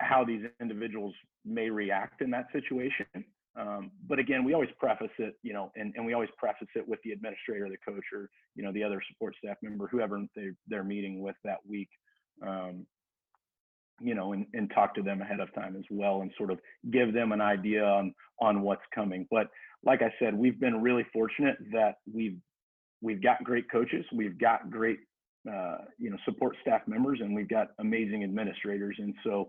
how 0.00 0.24
these 0.24 0.42
individuals 0.60 1.14
may 1.44 1.70
react 1.70 2.22
in 2.22 2.30
that 2.30 2.46
situation. 2.52 3.06
Um, 3.54 3.90
but 4.08 4.18
again, 4.18 4.44
we 4.44 4.54
always 4.54 4.70
preface 4.78 5.10
it, 5.18 5.34
you 5.42 5.52
know, 5.52 5.70
and, 5.76 5.92
and 5.94 6.06
we 6.06 6.14
always 6.14 6.30
preface 6.38 6.68
it 6.74 6.88
with 6.88 6.98
the 7.04 7.12
administrator, 7.12 7.68
the 7.68 7.76
coach, 7.86 8.04
or 8.12 8.30
you 8.54 8.64
know, 8.64 8.72
the 8.72 8.82
other 8.82 9.00
support 9.10 9.36
staff 9.42 9.58
member, 9.62 9.86
whoever 9.88 10.24
they, 10.34 10.48
they're 10.68 10.84
meeting 10.84 11.20
with 11.20 11.36
that 11.44 11.58
week 11.68 11.88
um, 12.46 12.86
you 14.00 14.14
know, 14.14 14.32
and, 14.32 14.46
and 14.52 14.70
talk 14.74 14.94
to 14.94 15.02
them 15.02 15.20
ahead 15.20 15.40
of 15.40 15.54
time 15.54 15.76
as 15.76 15.84
well 15.90 16.22
and 16.22 16.32
sort 16.36 16.50
of 16.50 16.58
give 16.90 17.12
them 17.14 17.32
an 17.32 17.40
idea 17.40 17.84
on 17.84 18.14
on 18.40 18.62
what's 18.62 18.82
coming. 18.94 19.26
But 19.30 19.48
like 19.84 20.02
I 20.02 20.12
said, 20.18 20.34
we've 20.34 20.58
been 20.58 20.82
really 20.82 21.06
fortunate 21.12 21.56
that 21.72 21.96
we've 22.12 22.36
we've 23.00 23.22
got 23.22 23.42
great 23.44 23.70
coaches, 23.70 24.04
we've 24.12 24.38
got 24.38 24.70
great 24.70 24.98
uh, 25.50 25.78
you 25.98 26.10
know 26.10 26.16
support 26.24 26.56
staff 26.62 26.82
members, 26.86 27.20
and 27.20 27.34
we've 27.34 27.48
got 27.48 27.68
amazing 27.78 28.24
administrators. 28.24 28.96
And 28.98 29.14
so, 29.24 29.48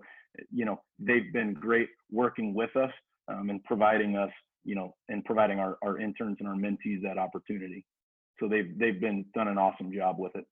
you 0.51 0.65
know, 0.65 0.81
they've 0.99 1.31
been 1.31 1.53
great 1.53 1.89
working 2.11 2.53
with 2.53 2.75
us 2.75 2.91
um, 3.27 3.49
and 3.49 3.63
providing 3.63 4.15
us, 4.15 4.31
you 4.63 4.75
know, 4.75 4.95
and 5.09 5.23
providing 5.23 5.59
our, 5.59 5.77
our 5.83 5.99
interns 5.99 6.37
and 6.39 6.47
our 6.47 6.55
mentees 6.55 7.01
that 7.03 7.17
opportunity. 7.17 7.85
So 8.39 8.47
they've 8.47 8.77
they've 8.77 8.99
been 8.99 9.25
done 9.35 9.47
an 9.47 9.57
awesome 9.57 9.93
job 9.93 10.15
with 10.19 10.35
it. 10.35 10.45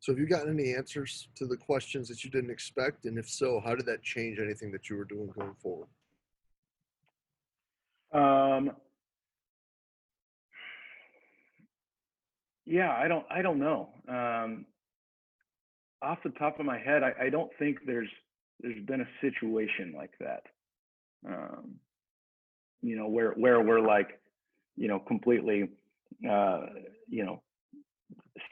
So 0.00 0.12
have 0.12 0.18
you 0.18 0.26
gotten 0.26 0.58
any 0.58 0.74
answers 0.74 1.28
to 1.36 1.46
the 1.46 1.58
questions 1.58 2.08
that 2.08 2.24
you 2.24 2.30
didn't 2.30 2.50
expect? 2.50 3.04
And 3.04 3.18
if 3.18 3.28
so, 3.28 3.60
how 3.62 3.74
did 3.74 3.84
that 3.86 4.02
change 4.02 4.38
anything 4.38 4.72
that 4.72 4.88
you 4.88 4.96
were 4.96 5.04
doing 5.04 5.30
going 5.38 5.54
forward? 5.62 5.88
Um, 8.12 8.72
yeah, 12.64 12.96
I 12.96 13.08
don't, 13.08 13.26
I 13.30 13.42
don't 13.42 13.58
know. 13.58 13.90
Um, 14.08 14.64
off 16.02 16.18
the 16.24 16.30
top 16.30 16.58
of 16.58 16.64
my 16.64 16.78
head, 16.78 17.02
I, 17.02 17.26
I 17.26 17.28
don't 17.28 17.50
think 17.58 17.80
there's, 17.86 18.08
there's 18.60 18.82
been 18.86 19.02
a 19.02 19.08
situation 19.20 19.92
like 19.94 20.12
that. 20.18 20.44
Um, 21.28 21.74
you 22.80 22.96
know, 22.96 23.06
where, 23.06 23.32
where 23.32 23.60
we're 23.60 23.86
like, 23.86 24.18
you 24.76 24.88
know, 24.88 24.98
completely, 24.98 25.68
uh, 26.28 26.60
you 27.06 27.26
know, 27.26 27.42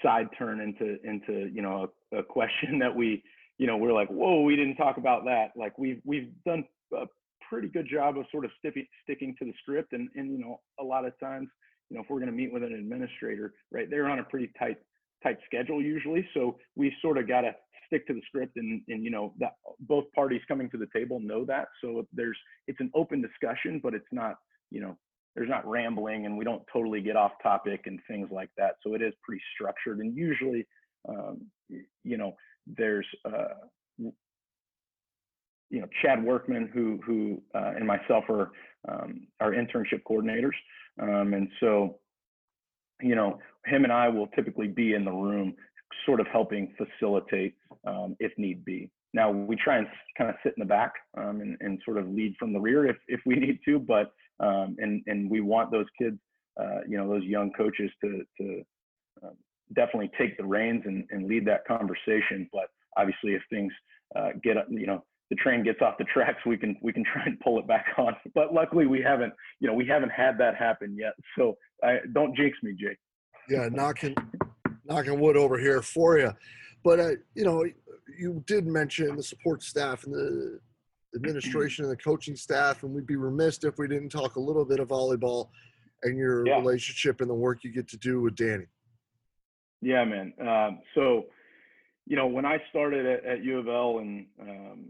side 0.03 0.29
turn 0.39 0.61
into 0.61 0.97
into 1.05 1.51
you 1.53 1.63
know 1.63 1.91
a, 2.13 2.19
a, 2.19 2.23
question 2.23 2.79
that 2.81 2.95
we 2.95 3.23
you 3.59 3.67
know 3.67 3.77
we're 3.77 3.93
like 3.93 4.09
whoa 4.09 4.43
we 4.43 4.57
didn't 4.57 4.77
talk 4.77 4.97
about 4.97 5.25
that. 5.25 5.49
Like 5.57 5.79
we've 5.79 6.01
we've 6.05 6.31
done 6.45 6.65
a 6.97 7.07
pretty 7.49 7.69
good 7.69 7.89
job 7.91 8.19
of 8.19 8.27
sort 8.31 8.45
of 8.45 8.51
sticking 8.59 8.87
sticking 9.05 9.35
to 9.39 9.45
the 9.45 9.53
script 9.63 9.93
and 9.93 10.09
and 10.17 10.31
you 10.31 10.39
know 10.39 10.61
a 10.81 10.85
lot 10.85 11.05
of 11.05 11.19
times 11.21 11.49
you 11.91 11.97
know 11.97 12.03
if 12.03 12.11
we're 12.11 12.19
going 12.19 12.31
to 12.31 12.37
meet 12.37 12.53
with 12.53 12.63
an 12.63 12.73
administrator 12.73 13.55
right 13.73 13.89
they're 13.91 14.09
on 14.09 14.19
a 14.19 14.25
pretty 14.25 14.51
tight 14.59 14.77
tight 15.23 15.39
schedule 15.47 15.83
usually. 15.83 16.27
So 16.35 16.59
we 16.77 16.95
sort 17.03 17.19
of 17.19 17.27
got 17.29 17.43
to 17.43 17.53
stick 17.87 18.07
to 18.07 18.15
the 18.15 18.23
script 18.27 18.57
and 18.57 18.83
and 18.89 19.03
you 19.03 19.11
know 19.11 19.33
that 19.39 19.55
both 19.81 20.05
parties 20.15 20.43
coming 20.49 20.71
to 20.71 20.77
the 20.77 20.89
table 20.95 21.21
know 21.21 21.45
that. 21.47 21.69
So 21.81 22.07
there's 22.13 22.39
it's 22.67 22.81
an 22.81 22.91
open 22.95 23.23
discussion 23.23 23.81
but 23.83 23.95
it's 23.95 24.13
not 24.13 24.37
you 24.71 24.81
know 24.81 24.97
there's 25.39 25.49
not 25.49 25.65
rambling 25.69 26.27
and 26.27 26.37
we 26.37 26.45
don't 26.45 26.63
totally 26.73 27.01
get 27.01 27.15
off 27.15 27.31
topic 27.41 27.83
and 27.87 28.01
things 28.09 28.29
like 28.33 28.51
that. 28.59 28.73
So 28.83 28.95
it 28.95 29.03
is 29.03 29.15
pretty 29.23 29.41
structured. 29.55 30.01
And 30.01 30.17
usually, 30.17 30.67
um, 31.09 31.43
you 32.03 32.17
know, 32.17 32.35
there's, 32.67 33.07
uh, 33.25 33.55
you 35.71 35.81
know, 35.81 35.87
Chad 36.03 36.25
Workman, 36.25 36.71
who 36.75 36.99
who 37.07 37.41
uh, 37.55 37.73
and 37.77 37.87
myself 37.87 38.25
are 38.29 38.51
um, 38.89 39.29
our 39.39 39.53
internship 39.53 40.03
coordinators, 40.11 40.57
um, 41.01 41.35
and 41.35 41.49
so, 41.61 41.99
you 43.01 43.15
know, 43.15 43.39
him 43.67 43.85
and 43.85 43.93
I 43.93 44.09
will 44.09 44.27
typically 44.29 44.67
be 44.67 44.95
in 44.95 45.05
the 45.05 45.13
room, 45.13 45.55
sort 46.05 46.21
of 46.21 46.27
helping 46.29 46.75
facilitate 46.77 47.55
um, 47.87 48.17
if 48.19 48.33
need 48.39 48.65
be. 48.65 48.91
now 49.15 49.31
we 49.31 49.57
try 49.57 49.79
and 49.79 49.87
kind 50.17 50.31
of 50.31 50.37
sit 50.43 50.55
in 50.57 50.61
the 50.61 50.67
back 50.67 50.93
um, 51.17 51.41
and, 51.41 51.57
and 51.61 51.81
sort 51.85 51.99
of 51.99 52.09
lead 52.09 52.35
from 52.39 52.53
the 52.53 52.61
rear 52.61 52.87
if, 52.87 52.97
if 53.09 53.21
we 53.25 53.37
need 53.37 53.59
to, 53.65 53.79
but 53.79 54.13
um, 54.41 54.77
and 54.79 55.03
and 55.07 55.31
we 55.31 55.41
want 55.41 55.71
those 55.71 55.87
kids, 56.01 56.19
uh, 56.61 56.81
you 56.87 56.97
know, 56.97 57.09
those 57.09 57.25
young 57.25 57.51
coaches 57.57 57.91
to 58.03 58.23
to 58.41 58.63
um, 59.23 59.35
definitely 59.75 60.11
take 60.19 60.37
the 60.37 60.45
reins 60.45 60.83
and, 60.87 61.05
and 61.11 61.27
lead 61.27 61.47
that 61.47 61.67
conversation. 61.67 62.49
But 62.53 62.69
obviously, 62.97 63.33
if 63.33 63.43
things 63.51 63.73
uh, 64.17 64.31
get 64.43 64.57
you 64.71 64.87
know 64.87 65.05
the 65.31 65.37
train 65.37 65.63
gets 65.63 65.81
off 65.83 65.99
the 65.99 66.05
tracks, 66.05 66.39
we 66.47 66.57
can 66.57 66.77
we 66.83 66.93
can 66.93 67.05
try 67.13 67.25
and 67.27 67.39
pull 67.41 67.59
it 67.59 67.67
back 67.67 67.87
on. 67.99 68.15
But 68.35 68.55
luckily, 68.55 68.87
we 68.87 69.03
haven't 69.03 69.33
you 69.61 69.69
know 69.69 69.75
we 69.75 69.87
haven't 69.87 70.11
had 70.11 70.39
that 70.39 70.57
happen 70.57 70.97
yet. 70.99 71.13
So 71.37 71.57
I, 71.83 71.99
don't 72.13 72.37
jinx 72.37 72.57
me, 72.63 72.75
Jake. 72.79 72.99
Yeah, 73.49 73.69
knocking 73.71 74.15
knocking 74.85 75.19
wood 75.19 75.37
over 75.37 75.59
here 75.59 75.83
for 75.83 76.19
you. 76.19 76.33
But 76.85 77.01
uh, 77.01 77.11
you 77.35 77.45
know, 77.45 77.65
you 78.19 78.43
did 78.47 78.67
mention 78.67 79.17
the 79.17 79.23
support 79.23 79.63
staff 79.63 80.05
and 80.05 80.15
the 80.15 80.61
administration 81.15 81.85
and 81.87 81.93
the 81.93 81.97
coaching 81.97 82.37
staff, 82.37 82.83
and 82.83 82.93
we'd 82.93 83.07
be 83.07 83.17
remiss 83.17 83.59
if 83.65 83.79
we 83.79 83.89
didn't 83.89 84.11
talk 84.11 84.37
a 84.37 84.41
little 84.41 84.65
bit 84.65 84.81
of 84.81 84.89
volleyball 84.89 85.49
and 86.03 86.17
your 86.17 86.47
yeah. 86.47 86.57
relationship 86.57 87.21
and 87.21 87.31
the 87.31 87.35
work 87.35 87.65
you 87.65 87.73
get 87.73 87.89
to 87.89 87.97
do 87.97 88.21
with 88.21 88.37
Dani. 88.37 88.67
Yeah, 89.81 90.05
man. 90.05 90.33
Um, 90.41 90.81
so, 90.95 91.27
you 92.07 92.17
know, 92.17 92.27
when 92.27 92.45
I 92.45 92.59
started 92.71 93.07
at, 93.07 93.25
at 93.25 93.45
U 93.45 93.59
of 93.59 93.69
L 93.69 93.99
and, 93.99 94.27
um, 94.41 94.85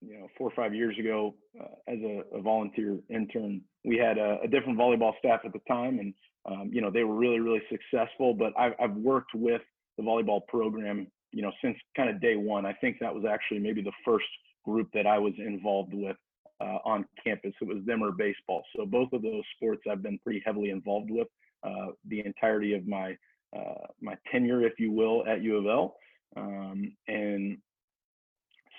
you 0.00 0.18
know, 0.18 0.28
four 0.36 0.48
or 0.48 0.54
five 0.54 0.74
years 0.74 0.96
ago 0.98 1.34
uh, 1.58 1.92
as 1.92 1.98
a, 2.00 2.22
a, 2.36 2.40
volunteer 2.40 2.98
intern, 3.08 3.62
we 3.84 3.96
had 3.96 4.18
a, 4.18 4.38
a, 4.44 4.48
different 4.48 4.78
volleyball 4.78 5.12
staff 5.18 5.40
at 5.44 5.52
the 5.52 5.60
time. 5.66 5.98
And, 5.98 6.14
um, 6.44 6.70
you 6.72 6.80
know, 6.80 6.90
they 6.90 7.02
were 7.02 7.14
really, 7.14 7.40
really 7.40 7.62
successful. 7.70 8.34
But 8.34 8.52
I've, 8.58 8.74
I've 8.80 8.94
worked 8.94 9.34
with 9.34 9.62
the 9.96 10.04
volleyball 10.04 10.46
program, 10.46 11.08
you 11.32 11.42
know, 11.42 11.50
since 11.62 11.76
kind 11.96 12.10
of 12.10 12.20
day 12.20 12.36
one. 12.36 12.66
I 12.66 12.74
think 12.74 12.98
that 13.00 13.14
was 13.14 13.24
actually 13.28 13.58
maybe 13.58 13.82
the 13.82 13.92
first 14.04 14.26
group 14.66 14.88
that 14.92 15.06
I 15.06 15.18
was 15.18 15.32
involved 15.38 15.94
with 15.94 16.16
uh, 16.60 16.78
on 16.84 17.06
campus. 17.22 17.52
It 17.60 17.68
was 17.68 17.84
them 17.86 18.02
or 18.02 18.12
baseball. 18.12 18.62
So 18.74 18.84
both 18.84 19.12
of 19.12 19.22
those 19.22 19.42
sports 19.56 19.82
I've 19.90 20.02
been 20.02 20.18
pretty 20.18 20.42
heavily 20.44 20.70
involved 20.70 21.10
with 21.10 21.28
uh, 21.62 21.88
the 22.08 22.24
entirety 22.24 22.74
of 22.74 22.86
my 22.86 23.16
uh, 23.56 23.86
my 24.02 24.16
tenure, 24.30 24.66
if 24.66 24.74
you 24.78 24.90
will, 24.92 25.24
at 25.26 25.42
U 25.42 25.56
of 25.56 25.66
L. 25.66 25.96
Um, 26.36 26.92
and 27.08 27.58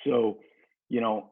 so, 0.06 0.39
you 0.89 1.02
know, 1.02 1.32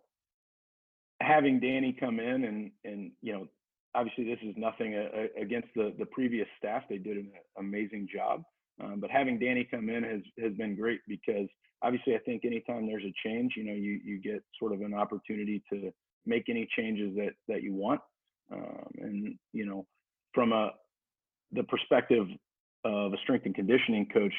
having 1.22 1.60
Dani 1.60 2.00
come 2.00 2.20
in 2.20 2.46
and 2.46 2.72
and 2.84 3.12
you 3.22 3.34
know, 3.34 3.48
obviously 3.94 4.26
this 4.26 4.40
is 4.44 4.56
nothing 4.58 4.96
a, 4.96 5.06
a, 5.22 5.42
against 5.42 5.70
the 5.76 5.94
the 6.00 6.06
previous 6.08 6.48
staff. 6.58 6.84
They 6.90 6.98
did 6.98 7.18
an 7.18 7.32
amazing 7.58 8.08
job. 8.14 8.44
Um, 8.84 9.00
but 9.00 9.10
having 9.10 9.40
Dani 9.40 9.70
come 9.70 9.90
in 9.90 10.04
has 10.04 10.22
has 10.40 10.54
been 10.54 10.76
great 10.76 11.02
because 11.08 11.48
obviously 11.82 12.16
I 12.16 12.20
think 12.20 12.46
anytime 12.46 12.88
there's 12.88 13.04
a 13.04 13.14
change, 13.28 13.54
you 13.56 13.64
know, 13.64 13.74
you 13.74 14.00
you 14.04 14.20
get 14.20 14.44
sort 14.60 14.74
of 14.74 14.82
an 14.82 14.94
opportunity 14.94 15.64
to 15.72 15.92
make 16.26 16.50
any 16.50 16.68
changes 16.78 17.16
that 17.16 17.32
that 17.48 17.64
you 17.64 17.74
want. 17.74 18.02
Um, 18.52 18.88
and 19.00 19.36
you 19.54 19.66
know, 19.66 19.86
from 20.34 20.52
a 20.54 20.72
the 21.52 21.64
perspective 21.64 22.28
of 22.84 23.14
a 23.14 23.18
strength 23.24 23.46
and 23.46 23.56
conditioning 23.56 24.08
coach, 24.14 24.34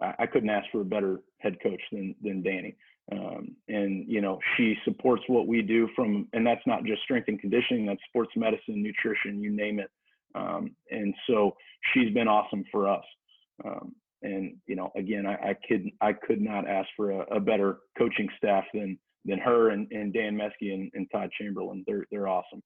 I, 0.00 0.14
I 0.20 0.26
couldn't 0.26 0.50
ask 0.50 0.66
for 0.70 0.82
a 0.82 0.84
better 0.84 1.20
head 1.38 1.56
coach 1.62 1.80
than 1.92 2.14
than 2.22 2.42
Dani. 2.42 2.74
Um, 3.10 3.56
and 3.68 4.04
you 4.06 4.20
know, 4.20 4.38
she 4.56 4.76
supports 4.84 5.22
what 5.28 5.46
we 5.46 5.62
do 5.62 5.88
from, 5.96 6.28
and 6.34 6.46
that's 6.46 6.66
not 6.66 6.84
just 6.84 7.02
strength 7.02 7.28
and 7.28 7.40
conditioning, 7.40 7.86
that's 7.86 8.00
sports 8.08 8.32
medicine, 8.36 8.82
nutrition, 8.82 9.40
you 9.40 9.50
name 9.50 9.80
it. 9.80 9.90
Um, 10.34 10.76
and 10.90 11.14
so 11.26 11.56
she's 11.92 12.12
been 12.12 12.28
awesome 12.28 12.64
for 12.70 12.86
us. 12.86 13.04
Um, 13.64 13.94
and 14.22 14.56
you 14.66 14.76
know, 14.76 14.90
again, 14.96 15.26
I, 15.26 15.50
I 15.50 15.56
could 15.68 15.90
I 16.00 16.12
could 16.12 16.40
not 16.40 16.68
ask 16.68 16.88
for 16.96 17.10
a, 17.10 17.36
a, 17.36 17.40
better 17.40 17.78
coaching 17.96 18.28
staff 18.36 18.64
than 18.74 18.98
than 19.24 19.38
her 19.38 19.70
and, 19.70 19.90
and 19.92 20.12
Dan 20.12 20.36
Meske 20.36 20.72
and, 20.72 20.90
and 20.94 21.06
Todd 21.12 21.30
Chamberlain. 21.40 21.84
They're 21.86 22.04
they're 22.10 22.28
awesome. 22.28 22.62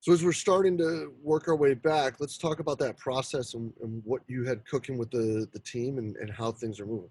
So 0.00 0.12
as 0.12 0.24
we're 0.24 0.32
starting 0.32 0.78
to 0.78 1.12
work 1.22 1.48
our 1.48 1.56
way 1.56 1.74
back, 1.74 2.20
let's 2.20 2.38
talk 2.38 2.60
about 2.60 2.78
that 2.78 2.96
process 2.96 3.54
and, 3.54 3.72
and 3.82 4.02
what 4.04 4.22
you 4.28 4.44
had 4.44 4.64
cooking 4.66 4.98
with 4.98 5.10
the 5.10 5.48
the 5.52 5.60
team 5.60 5.98
and, 5.98 6.16
and 6.16 6.30
how 6.30 6.52
things 6.52 6.78
are 6.78 6.86
moving. 6.86 7.10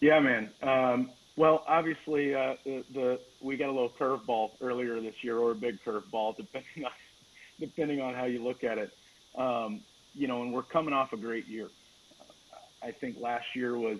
Yeah, 0.00 0.18
man. 0.18 0.50
Um, 0.62 1.10
well, 1.36 1.64
obviously, 1.68 2.34
uh, 2.34 2.54
the, 2.64 2.82
the 2.92 3.20
we 3.42 3.56
got 3.56 3.68
a 3.68 3.72
little 3.72 3.92
curveball 3.98 4.50
earlier 4.60 5.00
this 5.00 5.14
year, 5.22 5.38
or 5.38 5.52
a 5.52 5.54
big 5.54 5.76
curveball, 5.86 6.36
depending 6.36 6.84
on 6.84 6.90
depending 7.60 8.00
on 8.00 8.14
how 8.14 8.24
you 8.24 8.42
look 8.42 8.64
at 8.64 8.78
it. 8.78 8.90
Um, 9.38 9.82
you 10.14 10.28
know, 10.28 10.42
and 10.42 10.52
we're 10.52 10.62
coming 10.62 10.94
off 10.94 11.12
a 11.12 11.16
great 11.16 11.46
year. 11.46 11.68
I 12.82 12.92
think 12.92 13.16
last 13.20 13.44
year 13.54 13.76
was, 13.76 13.98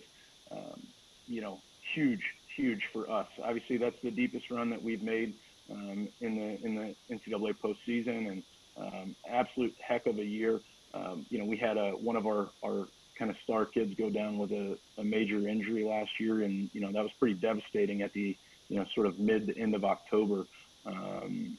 um, 0.50 0.80
you 1.26 1.40
know, 1.40 1.60
huge, 1.94 2.22
huge 2.56 2.80
for 2.92 3.10
us. 3.10 3.26
Obviously, 3.42 3.76
that's 3.76 3.96
the 4.02 4.10
deepest 4.10 4.50
run 4.50 4.70
that 4.70 4.82
we've 4.82 5.02
made 5.02 5.34
um, 5.70 6.08
in 6.20 6.36
the 6.36 6.66
in 6.66 6.74
the 6.74 7.14
NCAA 7.14 7.54
postseason, 7.62 8.30
and 8.30 8.42
um, 8.76 9.16
absolute 9.28 9.74
heck 9.86 10.06
of 10.06 10.18
a 10.18 10.24
year. 10.24 10.60
Um, 10.94 11.26
you 11.30 11.38
know, 11.38 11.44
we 11.44 11.56
had 11.56 11.76
a 11.76 11.90
one 11.90 12.16
of 12.16 12.26
our 12.26 12.50
our 12.64 12.88
kind 13.18 13.30
of 13.30 13.36
star 13.44 13.66
kids 13.66 13.92
go 13.98 14.08
down 14.08 14.38
with 14.38 14.50
a, 14.50 14.76
a 14.98 15.04
major 15.04 15.46
injury 15.46 15.84
last 15.84 16.10
year, 16.18 16.42
and 16.42 16.70
you 16.72 16.80
know 16.80 16.90
that 16.92 17.02
was 17.02 17.12
pretty 17.18 17.34
devastating 17.34 18.02
at 18.02 18.12
the 18.12 18.36
you 18.68 18.78
know 18.78 18.84
sort 18.94 19.06
of 19.06 19.18
mid 19.18 19.46
to 19.46 19.58
end 19.58 19.74
of 19.74 19.84
October. 19.84 20.44
Um, 20.86 21.58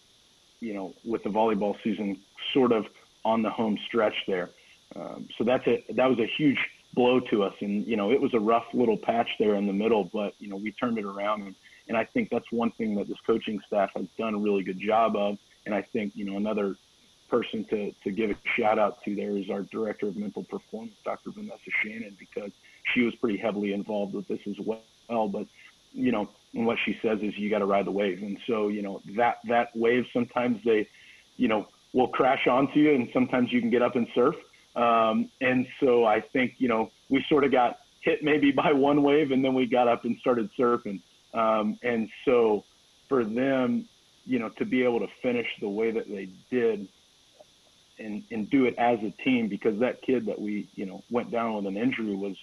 you 0.59 0.73
know, 0.73 0.93
with 1.03 1.23
the 1.23 1.29
volleyball 1.29 1.75
season 1.83 2.19
sort 2.53 2.71
of 2.71 2.85
on 3.25 3.41
the 3.41 3.49
home 3.49 3.77
stretch 3.88 4.15
there. 4.27 4.49
Um, 4.95 5.27
so 5.38 5.43
that's 5.43 5.65
a 5.67 5.84
that 5.93 6.10
was 6.10 6.19
a 6.19 6.27
huge 6.38 6.57
blow 6.93 7.19
to 7.19 7.43
us, 7.43 7.53
and 7.62 7.86
you 7.88 7.95
know 7.95 8.12
it 8.12 8.21
was 8.21 8.34
a 8.34 8.39
rough 8.39 8.65
little 8.73 8.97
patch 8.97 9.29
there 9.39 9.55
in 9.55 9.67
the 9.67 9.73
middle, 9.73 10.10
but 10.12 10.34
you 10.39 10.49
know 10.49 10.57
we 10.57 10.71
turned 10.71 10.97
it 10.97 11.05
around, 11.05 11.43
and, 11.43 11.55
and 11.88 11.97
I 11.97 12.03
think 12.03 12.29
that's 12.29 12.51
one 12.51 12.71
thing 12.71 12.95
that 12.95 13.07
this 13.07 13.17
coaching 13.25 13.60
staff 13.67 13.91
has 13.95 14.05
done 14.17 14.34
a 14.34 14.38
really 14.38 14.63
good 14.63 14.79
job 14.79 15.15
of, 15.15 15.38
and 15.65 15.73
I 15.73 15.81
think 15.81 16.13
you 16.15 16.25
know 16.25 16.38
another 16.38 16.75
person 17.29 17.63
to 17.69 17.91
to 18.03 18.12
give 18.12 18.31
a 18.31 18.36
shout 18.57 18.77
out 18.77 19.01
to 19.03 19.15
there 19.15 19.38
is 19.38 19.49
our 19.49 19.62
director 19.62 20.07
of 20.07 20.17
mental 20.17 20.43
performance, 20.43 20.95
Dr. 21.05 21.31
Vanessa 21.31 21.71
Shannon, 21.81 22.17
because 22.19 22.51
she 22.93 23.01
was 23.03 23.15
pretty 23.15 23.38
heavily 23.38 23.73
involved 23.73 24.13
with 24.13 24.27
this 24.27 24.41
as 24.47 24.57
well, 24.60 25.27
but 25.29 25.47
you 25.93 26.12
know 26.12 26.29
what 26.53 26.77
she 26.84 26.97
says 27.01 27.19
is 27.21 27.38
you 27.38 27.49
got 27.49 27.60
to 27.60 27.65
ride 27.65 27.86
the 27.86 27.91
wave, 27.91 28.21
and 28.21 28.38
so 28.47 28.67
you 28.67 28.81
know 28.81 29.01
that 29.15 29.38
that 29.47 29.75
wave 29.75 30.05
sometimes 30.12 30.60
they 30.65 30.88
you 31.38 31.47
know 31.47 31.67
will 31.93 32.08
crash 32.08 32.47
onto 32.47 32.80
you, 32.80 32.93
and 32.93 33.10
sometimes 33.13 33.51
you 33.51 33.60
can 33.60 33.69
get 33.69 33.82
up 33.82 33.95
and 33.95 34.08
surf. 34.13 34.36
Um, 34.75 35.30
and 35.41 35.67
so 35.80 36.06
I 36.06 36.21
think 36.21 36.56
you 36.58 36.67
know 36.67 36.91
we 37.10 37.23
sort 37.30 37.43
of 37.43 37.51
got 37.51 37.80
hit 38.01 38.23
maybe 38.23 38.51
by 38.63 38.71
one 38.71 39.04
wave, 39.04 39.32
and 39.32 39.43
then 39.43 39.54
we 39.54 39.65
got 39.65 39.88
up 39.88 40.06
and 40.06 40.17
started 40.19 40.49
surfing. 40.58 41.01
Um, 41.34 41.77
and 41.84 42.10
so 42.25 42.63
for 43.08 43.23
them, 43.23 43.88
you 44.25 44.39
know, 44.39 44.49
to 44.58 44.65
be 44.65 44.84
able 44.84 44.99
to 44.99 45.08
finish 45.21 45.47
the 45.60 45.69
way 45.69 45.91
that 45.91 46.08
they 46.08 46.30
did 46.49 46.88
and, 47.99 48.23
and 48.32 48.49
do 48.49 48.65
it 48.65 48.75
as 48.77 48.99
a 48.99 49.12
team 49.23 49.47
because 49.47 49.80
that 49.80 50.01
kid 50.01 50.25
that 50.25 50.39
we 50.39 50.69
you 50.75 50.86
know 50.86 51.04
went 51.10 51.32
down 51.32 51.56
with 51.56 51.65
an 51.65 51.77
injury 51.77 52.15
was 52.15 52.36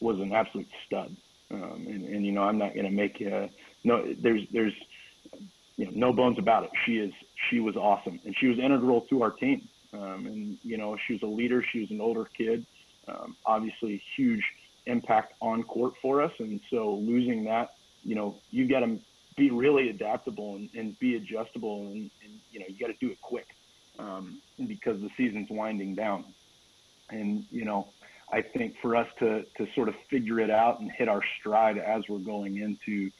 was 0.00 0.18
an 0.20 0.32
absolute 0.32 0.68
stud 0.86 1.16
um, 1.50 1.86
and, 1.88 2.04
and 2.04 2.26
you 2.26 2.32
know 2.32 2.42
I'm 2.42 2.58
not 2.58 2.74
going 2.74 2.86
to 2.86 2.90
make 2.90 3.22
uh, 3.22 3.48
no 3.84 4.04
there's 4.20 4.42
there's 4.52 4.74
you 5.76 5.86
know, 5.86 5.92
no 5.94 6.12
bones 6.12 6.38
about 6.38 6.64
it. 6.64 6.70
She 6.84 6.98
is 6.98 7.12
she 7.50 7.60
was 7.60 7.76
awesome, 7.76 8.20
and 8.24 8.34
she 8.38 8.46
was 8.46 8.58
integral 8.58 9.02
to 9.02 9.22
our 9.22 9.30
team. 9.30 9.68
Um, 9.92 10.26
and 10.26 10.58
you 10.62 10.76
know, 10.76 10.96
she 11.06 11.14
was 11.14 11.22
a 11.22 11.26
leader. 11.26 11.64
She 11.72 11.80
was 11.80 11.90
an 11.90 12.00
older 12.00 12.24
kid, 12.36 12.66
um, 13.08 13.36
obviously 13.46 14.02
huge 14.16 14.42
impact 14.86 15.34
on 15.40 15.62
court 15.62 15.94
for 16.02 16.20
us. 16.22 16.32
And 16.38 16.60
so 16.70 16.94
losing 16.94 17.44
that, 17.44 17.74
you 18.02 18.14
know, 18.14 18.36
you 18.50 18.68
got 18.68 18.80
to 18.80 18.98
be 19.36 19.50
really 19.50 19.88
adaptable 19.88 20.56
and, 20.56 20.68
and 20.74 20.98
be 20.98 21.16
adjustable, 21.16 21.86
and, 21.86 22.10
and, 22.22 22.40
you 22.50 22.60
know, 22.60 22.66
you 22.68 22.78
got 22.78 22.92
to 22.92 22.98
do 23.00 23.10
it 23.10 23.20
quick 23.20 23.46
um, 23.98 24.40
because 24.66 25.00
the 25.00 25.10
season's 25.16 25.48
winding 25.50 25.94
down. 25.94 26.24
And 27.10 27.44
you 27.50 27.64
know, 27.64 27.88
I 28.32 28.42
think 28.42 28.74
for 28.80 28.96
us 28.96 29.08
to 29.18 29.44
to 29.56 29.66
sort 29.74 29.88
of 29.88 29.94
figure 30.10 30.40
it 30.40 30.50
out 30.50 30.80
and 30.80 30.90
hit 30.90 31.08
our 31.08 31.20
stride 31.38 31.78
as 31.78 32.02
we're 32.08 32.18
going 32.18 32.58
into 32.58 33.10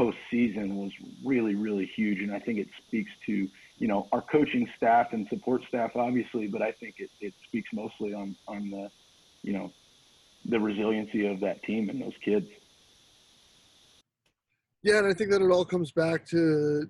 postseason 0.00 0.74
was 0.74 0.90
really, 1.24 1.54
really 1.54 1.90
huge. 1.94 2.20
And 2.20 2.32
I 2.32 2.38
think 2.38 2.58
it 2.58 2.68
speaks 2.86 3.10
to, 3.26 3.48
you 3.78 3.88
know, 3.88 4.08
our 4.12 4.22
coaching 4.22 4.68
staff 4.76 5.08
and 5.12 5.26
support 5.28 5.62
staff, 5.68 5.90
obviously, 5.94 6.46
but 6.46 6.62
I 6.62 6.72
think 6.72 6.94
it, 6.98 7.10
it 7.20 7.34
speaks 7.46 7.68
mostly 7.72 8.14
on, 8.14 8.34
on 8.48 8.70
the, 8.70 8.88
you 9.42 9.52
know, 9.52 9.70
the 10.46 10.58
resiliency 10.58 11.26
of 11.26 11.40
that 11.40 11.62
team 11.64 11.90
and 11.90 12.00
those 12.00 12.16
kids. 12.24 12.46
Yeah, 14.82 14.98
and 14.98 15.06
I 15.06 15.12
think 15.12 15.30
that 15.30 15.42
it 15.42 15.50
all 15.50 15.66
comes 15.66 15.92
back 15.92 16.24
to, 16.28 16.88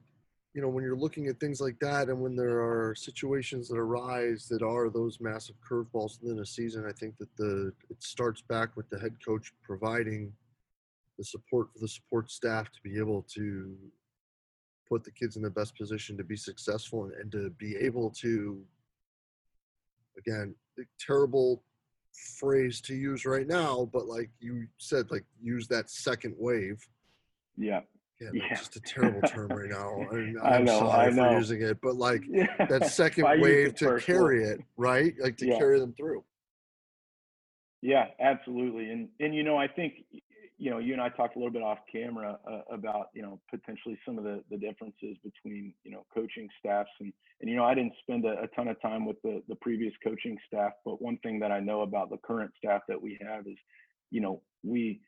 you 0.55 0.63
know, 0.63 0.69
when 0.69 0.85
you're 0.85 0.97
looking 0.97 1.27
at 1.27 1.41
things 1.41 1.61
like 1.61 1.79
that 1.81 2.09
and 2.09 2.21
when 2.21 2.37
there 2.37 2.61
are 2.61 2.95
situations 2.95 3.69
that 3.69 3.79
arise 3.79 4.47
that 4.49 4.63
are 4.63 4.89
those 4.89 5.19
massive 5.21 5.57
curveballs 5.69 6.23
within 6.23 6.39
a 6.39 6.47
season, 6.47 6.87
I 6.89 6.93
think 6.93 7.17
that 7.19 7.35
the 7.37 7.73
it 7.89 8.03
starts 8.03 8.43
back 8.43 8.77
with 8.77 8.89
the 8.91 8.99
head 8.99 9.17
coach 9.25 9.53
providing 9.65 10.33
the 11.21 11.25
support 11.25 11.71
for 11.71 11.79
the 11.81 11.87
support 11.89 12.31
staff 12.31 12.73
to 12.73 12.81
be 12.83 12.99
able 12.99 13.21
to 13.35 13.77
put 14.89 15.05
the 15.05 15.11
kids 15.11 15.37
in 15.37 15.43
the 15.43 15.51
best 15.51 15.77
position 15.77 16.17
to 16.17 16.25
be 16.25 16.35
successful 16.35 17.05
and, 17.05 17.13
and 17.21 17.31
to 17.31 17.51
be 17.59 17.77
able 17.77 18.09
to 18.11 18.65
again 20.17 20.55
terrible 20.99 21.63
phrase 22.39 22.81
to 22.81 22.95
use 22.95 23.25
right 23.27 23.47
now, 23.47 23.89
but 23.93 24.07
like 24.07 24.31
you 24.41 24.67
said, 24.79 25.11
like 25.11 25.25
use 25.43 25.69
that 25.69 25.91
second 25.91 26.35
wave. 26.39 26.81
Yeah. 27.57 27.81
Yeah, 28.21 28.31
Yeah. 28.33 28.49
just 28.55 28.77
a 28.77 28.81
terrible 28.81 29.21
term 29.29 29.49
right 29.49 29.69
now. 29.71 30.01
I 30.43 30.57
I'm 30.57 30.65
know, 30.65 30.79
sorry 30.81 31.09
I 31.09 31.15
for 31.15 31.37
using 31.39 31.61
it, 31.63 31.79
but 31.83 31.97
like 31.97 32.23
Yeah. 32.29 32.67
that 32.67 32.87
second 32.91 33.25
wave 33.43 33.75
to 33.77 33.99
carry 34.01 34.41
one. 34.43 34.53
it, 34.53 34.61
right? 34.79 35.15
Like 35.21 35.37
to 35.39 35.47
Yeah. 35.47 35.59
carry 35.59 35.79
them 35.79 35.93
through. 35.93 36.25
Yeah, 37.83 38.07
absolutely. 38.19 38.91
And 38.91 39.09
and 39.21 39.35
you 39.35 39.43
know, 39.43 39.57
I 39.59 39.69
think 39.69 40.05
you 40.61 40.71
know, 40.71 40.77
you 40.77 40.93
and 40.93 41.01
I 41.01 41.09
talked 41.09 41.37
a 41.37 41.39
little 41.39 41.53
bit 41.53 41.63
off 41.63 41.79
camera 41.91 42.39
uh, 42.47 42.61
about 42.71 43.09
you 43.15 43.23
know 43.23 43.41
potentially 43.51 43.99
some 44.05 44.19
of 44.19 44.25
the 44.25 44.45
the 44.51 44.59
differences 44.59 45.17
between 45.25 45.73
you 45.85 45.91
know 45.91 46.05
coaching 46.15 46.49
staffs 46.59 46.91
and 47.01 47.15
and 47.41 47.49
you 47.49 47.57
know 47.57 47.65
I 47.65 47.75
didn't 47.75 47.95
spend 48.03 48.27
a, 48.27 48.43
a 48.43 48.47
ton 48.55 48.69
of 48.69 48.81
time 48.83 49.07
with 49.07 49.17
the 49.23 49.43
the 49.49 49.55
previous 49.57 49.95
coaching 50.05 50.37
staff, 50.47 50.73
but 50.85 51.01
one 51.01 51.17
thing 51.23 51.41
that 51.41 51.51
I 51.51 51.61
know 51.61 51.81
about 51.81 52.11
the 52.11 52.19
current 52.19 52.53
staff 52.59 52.83
that 52.89 53.01
we 53.01 53.19
have 53.27 53.47
is, 53.47 53.57
you 54.11 54.21
know, 54.21 54.43
we 54.63 55.01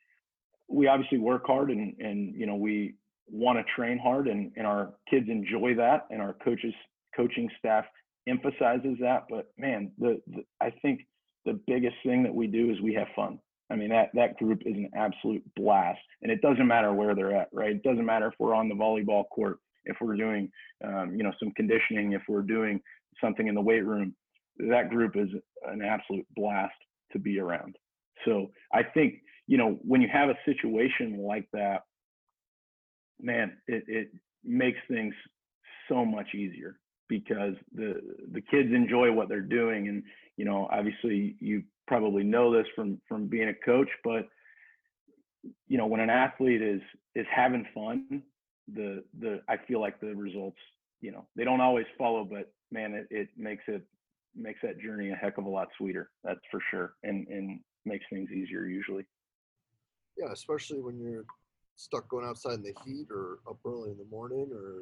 we 0.68 0.86
obviously 0.86 1.18
work 1.18 1.46
hard 1.46 1.70
and 1.70 1.94
and 2.00 2.34
you 2.34 2.46
know 2.46 2.56
we 2.56 2.94
want 3.30 3.58
to 3.58 3.64
train 3.76 3.98
hard 3.98 4.28
and 4.28 4.52
and 4.56 4.66
our 4.66 4.94
kids 5.10 5.26
enjoy 5.28 5.74
that 5.74 6.06
and 6.10 6.22
our 6.22 6.32
coaches 6.32 6.72
coaching 7.14 7.50
staff 7.58 7.84
emphasizes 8.26 8.96
that. 9.02 9.24
But 9.28 9.52
man 9.58 9.92
the, 9.98 10.18
the 10.28 10.44
i 10.62 10.70
think 10.80 11.06
the 11.44 11.60
biggest 11.66 11.96
thing 12.06 12.22
that 12.22 12.34
we 12.34 12.46
do 12.46 12.70
is 12.70 12.80
we 12.80 12.94
have 12.94 13.08
fun 13.14 13.38
i 13.72 13.76
mean 13.76 13.88
that 13.88 14.10
that 14.14 14.36
group 14.38 14.62
is 14.66 14.74
an 14.74 14.90
absolute 14.94 15.42
blast 15.56 16.00
and 16.22 16.30
it 16.30 16.40
doesn't 16.42 16.66
matter 16.66 16.92
where 16.92 17.14
they're 17.14 17.34
at 17.34 17.48
right? 17.52 17.72
It 17.72 17.82
doesn't 17.82 18.06
matter 18.06 18.28
if 18.28 18.34
we're 18.38 18.54
on 18.54 18.68
the 18.68 18.74
volleyball 18.74 19.24
court 19.30 19.58
if 19.84 19.96
we're 20.00 20.16
doing 20.16 20.50
um, 20.84 21.14
you 21.16 21.22
know 21.24 21.32
some 21.40 21.52
conditioning 21.52 22.12
if 22.12 22.22
we're 22.28 22.42
doing 22.42 22.80
something 23.20 23.48
in 23.48 23.54
the 23.54 23.60
weight 23.60 23.84
room 23.84 24.14
that 24.58 24.90
group 24.90 25.16
is 25.16 25.28
an 25.66 25.82
absolute 25.82 26.26
blast 26.36 26.74
to 27.12 27.18
be 27.18 27.38
around. 27.38 27.76
So 28.24 28.50
i 28.72 28.82
think 28.82 29.14
you 29.46 29.58
know 29.58 29.78
when 29.82 30.00
you 30.00 30.08
have 30.12 30.28
a 30.28 30.38
situation 30.44 31.18
like 31.18 31.48
that 31.52 31.82
man 33.20 33.56
it, 33.66 33.84
it 33.88 34.08
makes 34.44 34.78
things 34.88 35.14
so 35.88 36.04
much 36.04 36.34
easier 36.34 36.78
because 37.08 37.54
the 37.74 38.00
the 38.32 38.40
kids 38.40 38.70
enjoy 38.72 39.12
what 39.12 39.28
they're 39.28 39.40
doing 39.40 39.88
and 39.88 40.02
you 40.42 40.48
know 40.48 40.66
obviously 40.72 41.36
you 41.38 41.62
probably 41.86 42.24
know 42.24 42.52
this 42.52 42.66
from 42.74 43.00
from 43.08 43.28
being 43.28 43.50
a 43.50 43.54
coach 43.64 43.88
but 44.02 44.28
you 45.68 45.78
know 45.78 45.86
when 45.86 46.00
an 46.00 46.10
athlete 46.10 46.60
is 46.60 46.80
is 47.14 47.26
having 47.32 47.64
fun 47.72 48.20
the 48.74 49.04
the 49.20 49.40
i 49.48 49.56
feel 49.68 49.80
like 49.80 50.00
the 50.00 50.12
results 50.16 50.58
you 51.00 51.12
know 51.12 51.24
they 51.36 51.44
don't 51.44 51.60
always 51.60 51.86
follow 51.96 52.24
but 52.24 52.52
man 52.72 52.92
it, 52.92 53.06
it 53.12 53.28
makes 53.36 53.62
it 53.68 53.82
makes 54.34 54.58
that 54.64 54.80
journey 54.80 55.10
a 55.10 55.14
heck 55.14 55.38
of 55.38 55.44
a 55.44 55.48
lot 55.48 55.68
sweeter 55.78 56.10
that's 56.24 56.40
for 56.50 56.60
sure 56.72 56.94
and 57.04 57.28
and 57.28 57.60
makes 57.84 58.04
things 58.10 58.28
easier 58.32 58.66
usually 58.66 59.04
Yeah, 60.16 60.32
especially 60.32 60.80
when 60.80 60.98
you're 60.98 61.24
stuck 61.76 62.08
going 62.08 62.26
outside 62.26 62.54
in 62.54 62.64
the 62.64 62.74
heat 62.84 63.06
or 63.12 63.38
up 63.48 63.58
early 63.64 63.90
in 63.92 63.98
the 63.98 64.10
morning 64.10 64.48
or 64.52 64.72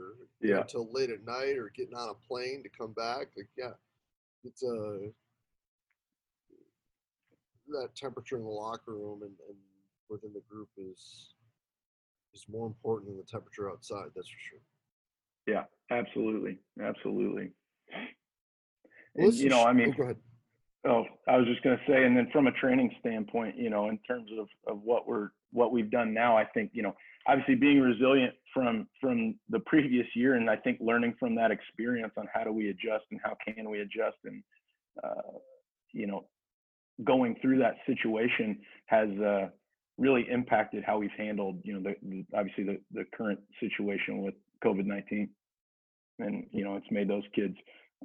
Yeah. 0.40 0.60
until 0.62 0.90
late 0.90 1.10
at 1.10 1.22
night 1.36 1.56
or 1.58 1.70
getting 1.76 1.94
on 1.94 2.08
a 2.16 2.18
plane 2.28 2.62
to 2.62 2.70
come 2.80 2.92
back. 2.92 3.26
Like, 3.36 3.52
yeah, 3.62 3.74
it's 4.48 4.62
a 4.62 5.10
that 7.70 7.94
temperature 7.96 8.36
in 8.36 8.44
the 8.44 8.48
locker 8.48 8.92
room 8.92 9.22
and, 9.22 9.32
and 9.48 9.56
within 10.08 10.32
the 10.32 10.42
group 10.48 10.68
is 10.76 11.34
is 12.34 12.44
more 12.48 12.66
important 12.66 13.10
than 13.10 13.18
the 13.18 13.24
temperature 13.24 13.70
outside. 13.70 14.06
That's 14.14 14.28
for 14.28 14.38
sure. 14.50 14.60
yeah 15.46 15.64
absolutely 15.90 16.58
absolutely 16.82 17.50
Well, 19.14 19.28
and, 19.28 19.34
you 19.34 19.48
know 19.48 19.64
i 19.64 19.72
mean 19.72 19.90
oh, 19.90 19.96
go 19.96 20.02
ahead. 20.04 20.16
Oh, 20.86 21.04
I 21.28 21.36
was 21.36 21.46
just 21.46 21.62
going 21.62 21.76
to 21.76 21.82
say, 21.86 22.04
and 22.04 22.16
then 22.16 22.28
from 22.32 22.46
a 22.46 22.52
training 22.52 22.90
standpoint, 23.00 23.56
you 23.58 23.68
know, 23.68 23.90
in 23.90 23.98
terms 23.98 24.30
of, 24.38 24.48
of 24.66 24.80
what 24.82 25.06
we're 25.06 25.28
what 25.52 25.72
we've 25.72 25.90
done 25.90 26.14
now, 26.14 26.38
I 26.38 26.44
think 26.44 26.70
you 26.72 26.82
know, 26.82 26.94
obviously 27.28 27.54
being 27.54 27.80
resilient 27.80 28.34
from 28.54 28.88
from 28.98 29.34
the 29.50 29.60
previous 29.60 30.06
year, 30.14 30.36
and 30.36 30.48
I 30.48 30.56
think 30.56 30.78
learning 30.80 31.16
from 31.20 31.34
that 31.34 31.50
experience 31.50 32.14
on 32.16 32.28
how 32.32 32.44
do 32.44 32.52
we 32.52 32.70
adjust 32.70 33.04
and 33.10 33.20
how 33.22 33.36
can 33.46 33.68
we 33.68 33.80
adjust, 33.80 34.16
and 34.24 34.42
uh, 35.04 35.36
you 35.92 36.06
know, 36.06 36.24
going 37.04 37.36
through 37.40 37.58
that 37.58 37.76
situation 37.86 38.58
has 38.86 39.08
uh, 39.20 39.48
really 39.98 40.26
impacted 40.30 40.82
how 40.84 40.98
we've 40.98 41.10
handled, 41.16 41.60
you 41.62 41.74
know, 41.74 41.80
the, 41.80 41.94
the 42.08 42.24
obviously 42.36 42.64
the 42.64 42.80
the 42.92 43.04
current 43.14 43.40
situation 43.60 44.22
with 44.22 44.34
COVID 44.64 44.86
nineteen, 44.86 45.28
and 46.18 46.46
you 46.52 46.64
know, 46.64 46.76
it's 46.76 46.90
made 46.90 47.08
those 47.08 47.24
kids 47.34 47.54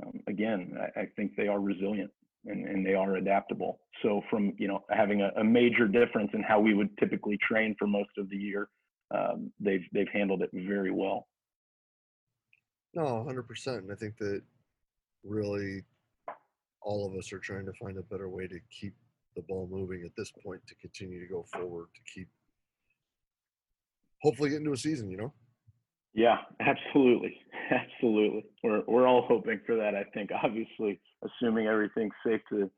um, 0.03 0.19
again. 0.27 0.77
I, 0.79 1.01
I 1.01 1.05
think 1.15 1.35
they 1.35 1.47
are 1.47 1.59
resilient 1.59 2.11
and, 2.45 2.67
and 2.67 2.85
they 2.85 2.93
are 2.93 3.15
adaptable. 3.15 3.79
So 4.03 4.21
from 4.29 4.53
you 4.57 4.67
know 4.67 4.83
having 4.89 5.21
a, 5.21 5.31
a 5.39 5.43
major 5.43 5.87
difference 5.87 6.31
in 6.33 6.43
how 6.43 6.59
we 6.59 6.73
would 6.73 6.95
typically 6.97 7.37
train 7.37 7.75
for 7.77 7.87
most 7.87 8.11
of 8.17 8.29
the 8.29 8.37
year, 8.37 8.69
um, 9.11 9.51
they've 9.59 9.85
they've 9.93 10.09
handled 10.11 10.41
it 10.41 10.49
very 10.53 10.91
well. 10.91 11.27
No, 12.93 13.23
hundred 13.23 13.47
percent. 13.47 13.83
And 13.83 13.91
I 13.91 13.95
think 13.95 14.17
that 14.17 14.41
really 15.23 15.83
all 16.85 17.07
of 17.07 17.17
us 17.17 17.33
are 17.33 17.39
trying 17.39 17.65
to 17.65 17.73
find 17.73 17.97
a 17.97 18.03
better 18.03 18.29
way 18.29 18.47
to 18.47 18.59
keep 18.71 18.93
the 19.35 19.41
ball 19.49 19.67
moving 19.69 20.03
at 20.05 20.15
this 20.15 20.31
point 20.43 20.61
to 20.67 20.75
continue 20.75 21.19
to 21.19 21.27
go 21.27 21.43
forward 21.51 21.87
to 21.93 22.01
keep 22.13 22.29
hopefully 24.21 24.49
get 24.49 24.59
into 24.59 24.71
a 24.71 24.77
season, 24.77 25.09
you 25.09 25.17
know? 25.17 25.33
Yeah, 26.13 26.37
absolutely, 26.61 27.37
absolutely. 27.71 28.45
We're 28.63 28.83
we're 28.87 29.07
all 29.07 29.25
hoping 29.27 29.59
for 29.65 29.75
that. 29.75 29.95
I 29.95 30.05
think 30.13 30.29
obviously, 30.31 31.01
assuming 31.23 31.67
everything's 31.67 32.13
safe 32.25 32.39
to 32.49 32.71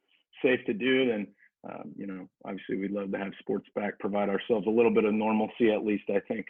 safe 0.43 0.59
to 0.65 0.73
do, 0.73 1.07
then 1.07 1.27
um, 1.69 1.93
you 1.95 2.07
know 2.07 2.27
obviously 2.45 2.77
we'd 2.77 2.91
love 2.91 3.11
to 3.11 3.17
have 3.19 3.31
sports 3.39 3.67
back, 3.75 3.99
provide 3.99 4.29
ourselves 4.29 4.65
a 4.65 4.71
little 4.71 4.93
bit 4.93 5.05
of 5.05 5.13
normalcy 5.13 5.71
at 5.71 5.85
least. 5.85 6.05
I 6.09 6.19
think. 6.27 6.47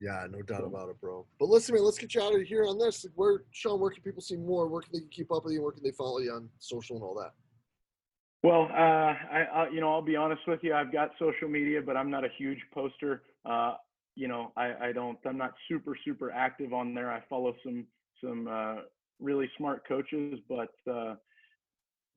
Yeah, 0.00 0.26
no 0.30 0.40
doubt 0.40 0.64
about 0.64 0.88
it, 0.88 0.98
bro. 1.00 1.26
But 1.38 1.50
listen, 1.50 1.74
man, 1.74 1.84
let's 1.84 1.98
get 1.98 2.14
you 2.14 2.22
out 2.22 2.34
of 2.34 2.40
here 2.42 2.64
on 2.64 2.78
this. 2.78 3.04
Where 3.14 3.42
Sean, 3.50 3.78
where 3.80 3.90
can 3.90 4.02
people 4.02 4.22
see 4.22 4.36
more? 4.36 4.66
Where 4.66 4.80
can 4.80 4.92
they 4.94 5.06
keep 5.10 5.30
up 5.30 5.44
with 5.44 5.52
you? 5.52 5.62
Where 5.62 5.72
can 5.72 5.82
they 5.82 5.90
follow 5.90 6.18
you 6.20 6.32
on 6.32 6.48
social 6.58 6.96
and 6.96 7.04
all 7.04 7.14
that? 7.16 7.32
Well, 8.42 8.70
uh, 8.72 9.12
I, 9.34 9.46
I, 9.54 9.68
you 9.68 9.82
know, 9.82 9.92
I'll 9.92 10.00
be 10.00 10.16
honest 10.16 10.40
with 10.46 10.60
you. 10.62 10.72
I've 10.74 10.90
got 10.90 11.10
social 11.18 11.48
media, 11.48 11.82
but 11.84 11.96
I'm 11.98 12.10
not 12.10 12.24
a 12.24 12.28
huge 12.38 12.60
poster. 12.72 13.22
Uh, 13.44 13.74
you 14.14 14.28
know, 14.28 14.52
I, 14.56 14.72
I 14.88 14.92
don't. 14.92 15.18
I'm 15.26 15.36
not 15.36 15.52
super, 15.68 15.94
super 16.02 16.30
active 16.30 16.72
on 16.72 16.94
there. 16.94 17.12
I 17.12 17.22
follow 17.28 17.54
some, 17.62 17.84
some 18.24 18.48
uh, 18.48 18.76
really 19.20 19.50
smart 19.58 19.86
coaches, 19.86 20.40
but 20.48 20.72
uh, 20.90 21.16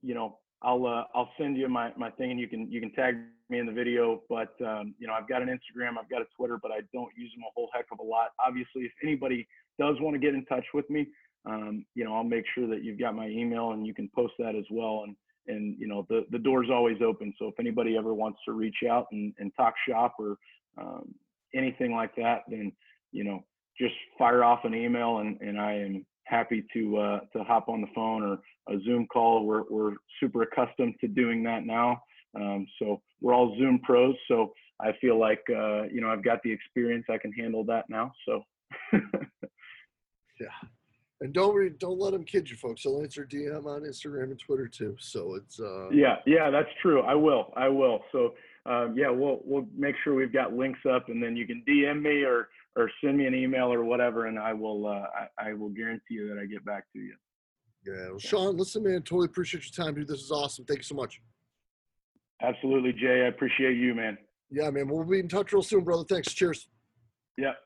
you 0.02 0.14
know, 0.14 0.38
I'll, 0.64 0.86
uh, 0.86 1.04
I'll 1.14 1.30
send 1.38 1.56
you 1.56 1.68
my, 1.68 1.92
my 1.96 2.10
thing, 2.10 2.30
and 2.30 2.40
you 2.40 2.48
can, 2.48 2.70
you 2.70 2.80
can 2.80 2.92
tag 2.92 3.16
me 3.50 3.58
in 3.58 3.66
the 3.66 3.72
video. 3.72 4.22
But 4.28 4.54
um, 4.64 4.94
you 4.98 5.06
know, 5.06 5.12
I've 5.12 5.28
got 5.28 5.42
an 5.42 5.48
Instagram, 5.48 5.98
I've 6.00 6.10
got 6.10 6.22
a 6.22 6.26
Twitter, 6.36 6.58
but 6.60 6.70
I 6.70 6.80
don't 6.92 7.10
use 7.16 7.32
them 7.34 7.42
a 7.42 7.52
whole 7.54 7.68
heck 7.74 7.86
of 7.92 7.98
a 7.98 8.02
lot. 8.02 8.28
Obviously, 8.44 8.82
if 8.82 8.92
anybody 9.02 9.46
does 9.78 9.96
want 10.00 10.14
to 10.14 10.18
get 10.18 10.34
in 10.34 10.44
touch 10.46 10.64
with 10.72 10.88
me, 10.88 11.06
um, 11.46 11.84
you 11.94 12.04
know, 12.04 12.14
I'll 12.14 12.24
make 12.24 12.44
sure 12.54 12.66
that 12.68 12.82
you've 12.82 12.98
got 12.98 13.14
my 13.14 13.28
email, 13.28 13.72
and 13.72 13.86
you 13.86 13.94
can 13.94 14.10
post 14.14 14.34
that 14.38 14.54
as 14.54 14.64
well. 14.70 15.02
And 15.06 15.14
and 15.46 15.76
you 15.78 15.86
know 15.86 16.06
the 16.08 16.24
the 16.30 16.38
door's 16.38 16.68
always 16.70 16.98
open 17.04 17.32
so 17.38 17.48
if 17.48 17.54
anybody 17.58 17.96
ever 17.96 18.14
wants 18.14 18.38
to 18.44 18.52
reach 18.52 18.78
out 18.88 19.06
and, 19.12 19.32
and 19.38 19.52
talk 19.56 19.74
shop 19.88 20.14
or 20.18 20.36
um, 20.78 21.14
anything 21.54 21.92
like 21.92 22.14
that 22.16 22.42
then 22.48 22.72
you 23.12 23.24
know 23.24 23.44
just 23.78 23.94
fire 24.18 24.44
off 24.44 24.64
an 24.64 24.74
email 24.74 25.18
and, 25.18 25.40
and 25.40 25.60
i 25.60 25.72
am 25.72 26.04
happy 26.34 26.64
to 26.72 26.82
uh, 27.06 27.20
to 27.32 27.44
hop 27.44 27.68
on 27.68 27.80
the 27.80 27.92
phone 27.94 28.22
or 28.22 28.34
a 28.74 28.80
zoom 28.84 29.06
call 29.12 29.44
we're, 29.48 29.64
we're 29.70 29.94
super 30.20 30.42
accustomed 30.42 30.94
to 31.00 31.08
doing 31.08 31.42
that 31.42 31.64
now 31.64 32.00
um, 32.36 32.66
so 32.78 33.00
we're 33.20 33.34
all 33.34 33.56
zoom 33.58 33.78
pros 33.84 34.14
so 34.28 34.52
i 34.80 34.90
feel 35.00 35.18
like 35.18 35.42
uh, 35.50 35.82
you 35.94 36.00
know 36.00 36.10
i've 36.10 36.24
got 36.24 36.38
the 36.42 36.50
experience 36.50 37.04
i 37.08 37.18
can 37.18 37.32
handle 37.32 37.62
that 37.64 37.84
now 37.88 38.12
so 38.26 38.42
yeah, 40.40 40.48
And 41.20 41.32
don't 41.32 41.54
re- 41.54 41.70
don't 41.78 41.98
let 41.98 42.12
them 42.12 42.24
kid 42.24 42.50
you, 42.50 42.56
folks. 42.56 42.82
They'll 42.82 43.00
answer 43.00 43.24
DM 43.24 43.66
on 43.66 43.82
Instagram 43.82 44.24
and 44.24 44.38
Twitter 44.38 44.68
too. 44.68 44.96
So 44.98 45.34
it's 45.34 45.60
uh 45.60 45.90
Yeah, 45.90 46.16
yeah, 46.26 46.50
that's 46.50 46.68
true. 46.82 47.02
I 47.02 47.14
will. 47.14 47.52
I 47.56 47.68
will. 47.68 48.00
So 48.12 48.34
um, 48.66 48.94
yeah, 48.96 49.10
we'll 49.10 49.40
we'll 49.44 49.66
make 49.76 49.94
sure 50.02 50.14
we've 50.14 50.32
got 50.32 50.54
links 50.54 50.80
up, 50.90 51.08
and 51.08 51.22
then 51.22 51.36
you 51.36 51.46
can 51.46 51.62
DM 51.68 52.02
me 52.02 52.24
or 52.24 52.48
or 52.76 52.90
send 53.02 53.18
me 53.18 53.26
an 53.26 53.34
email 53.34 53.72
or 53.72 53.84
whatever, 53.84 54.26
and 54.26 54.38
I 54.38 54.52
will 54.52 54.86
uh, 54.86 55.06
I, 55.38 55.50
I 55.50 55.52
will 55.52 55.70
guarantee 55.70 56.14
you 56.14 56.28
that 56.28 56.38
I 56.40 56.46
get 56.46 56.64
back 56.64 56.84
to 56.92 56.98
you. 56.98 57.14
yeah. 57.86 58.10
Well, 58.10 58.18
Sean, 58.18 58.56
listen, 58.56 58.82
man, 58.82 59.02
totally 59.02 59.26
appreciate 59.26 59.64
your 59.64 59.84
time, 59.84 59.94
dude. 59.94 60.08
This 60.08 60.20
is 60.20 60.30
awesome. 60.30 60.64
Thank 60.64 60.80
you 60.80 60.84
so 60.84 60.94
much. 60.94 61.20
Absolutely, 62.42 62.92
Jay. 62.92 63.22
I 63.24 63.28
appreciate 63.28 63.76
you, 63.76 63.94
man. 63.94 64.18
Yeah, 64.50 64.70
man. 64.70 64.88
We'll 64.88 65.04
be 65.04 65.20
in 65.20 65.28
touch 65.28 65.52
real 65.52 65.62
soon, 65.62 65.84
brother. 65.84 66.04
Thanks. 66.04 66.32
Cheers. 66.32 66.68
Yep. 67.38 67.56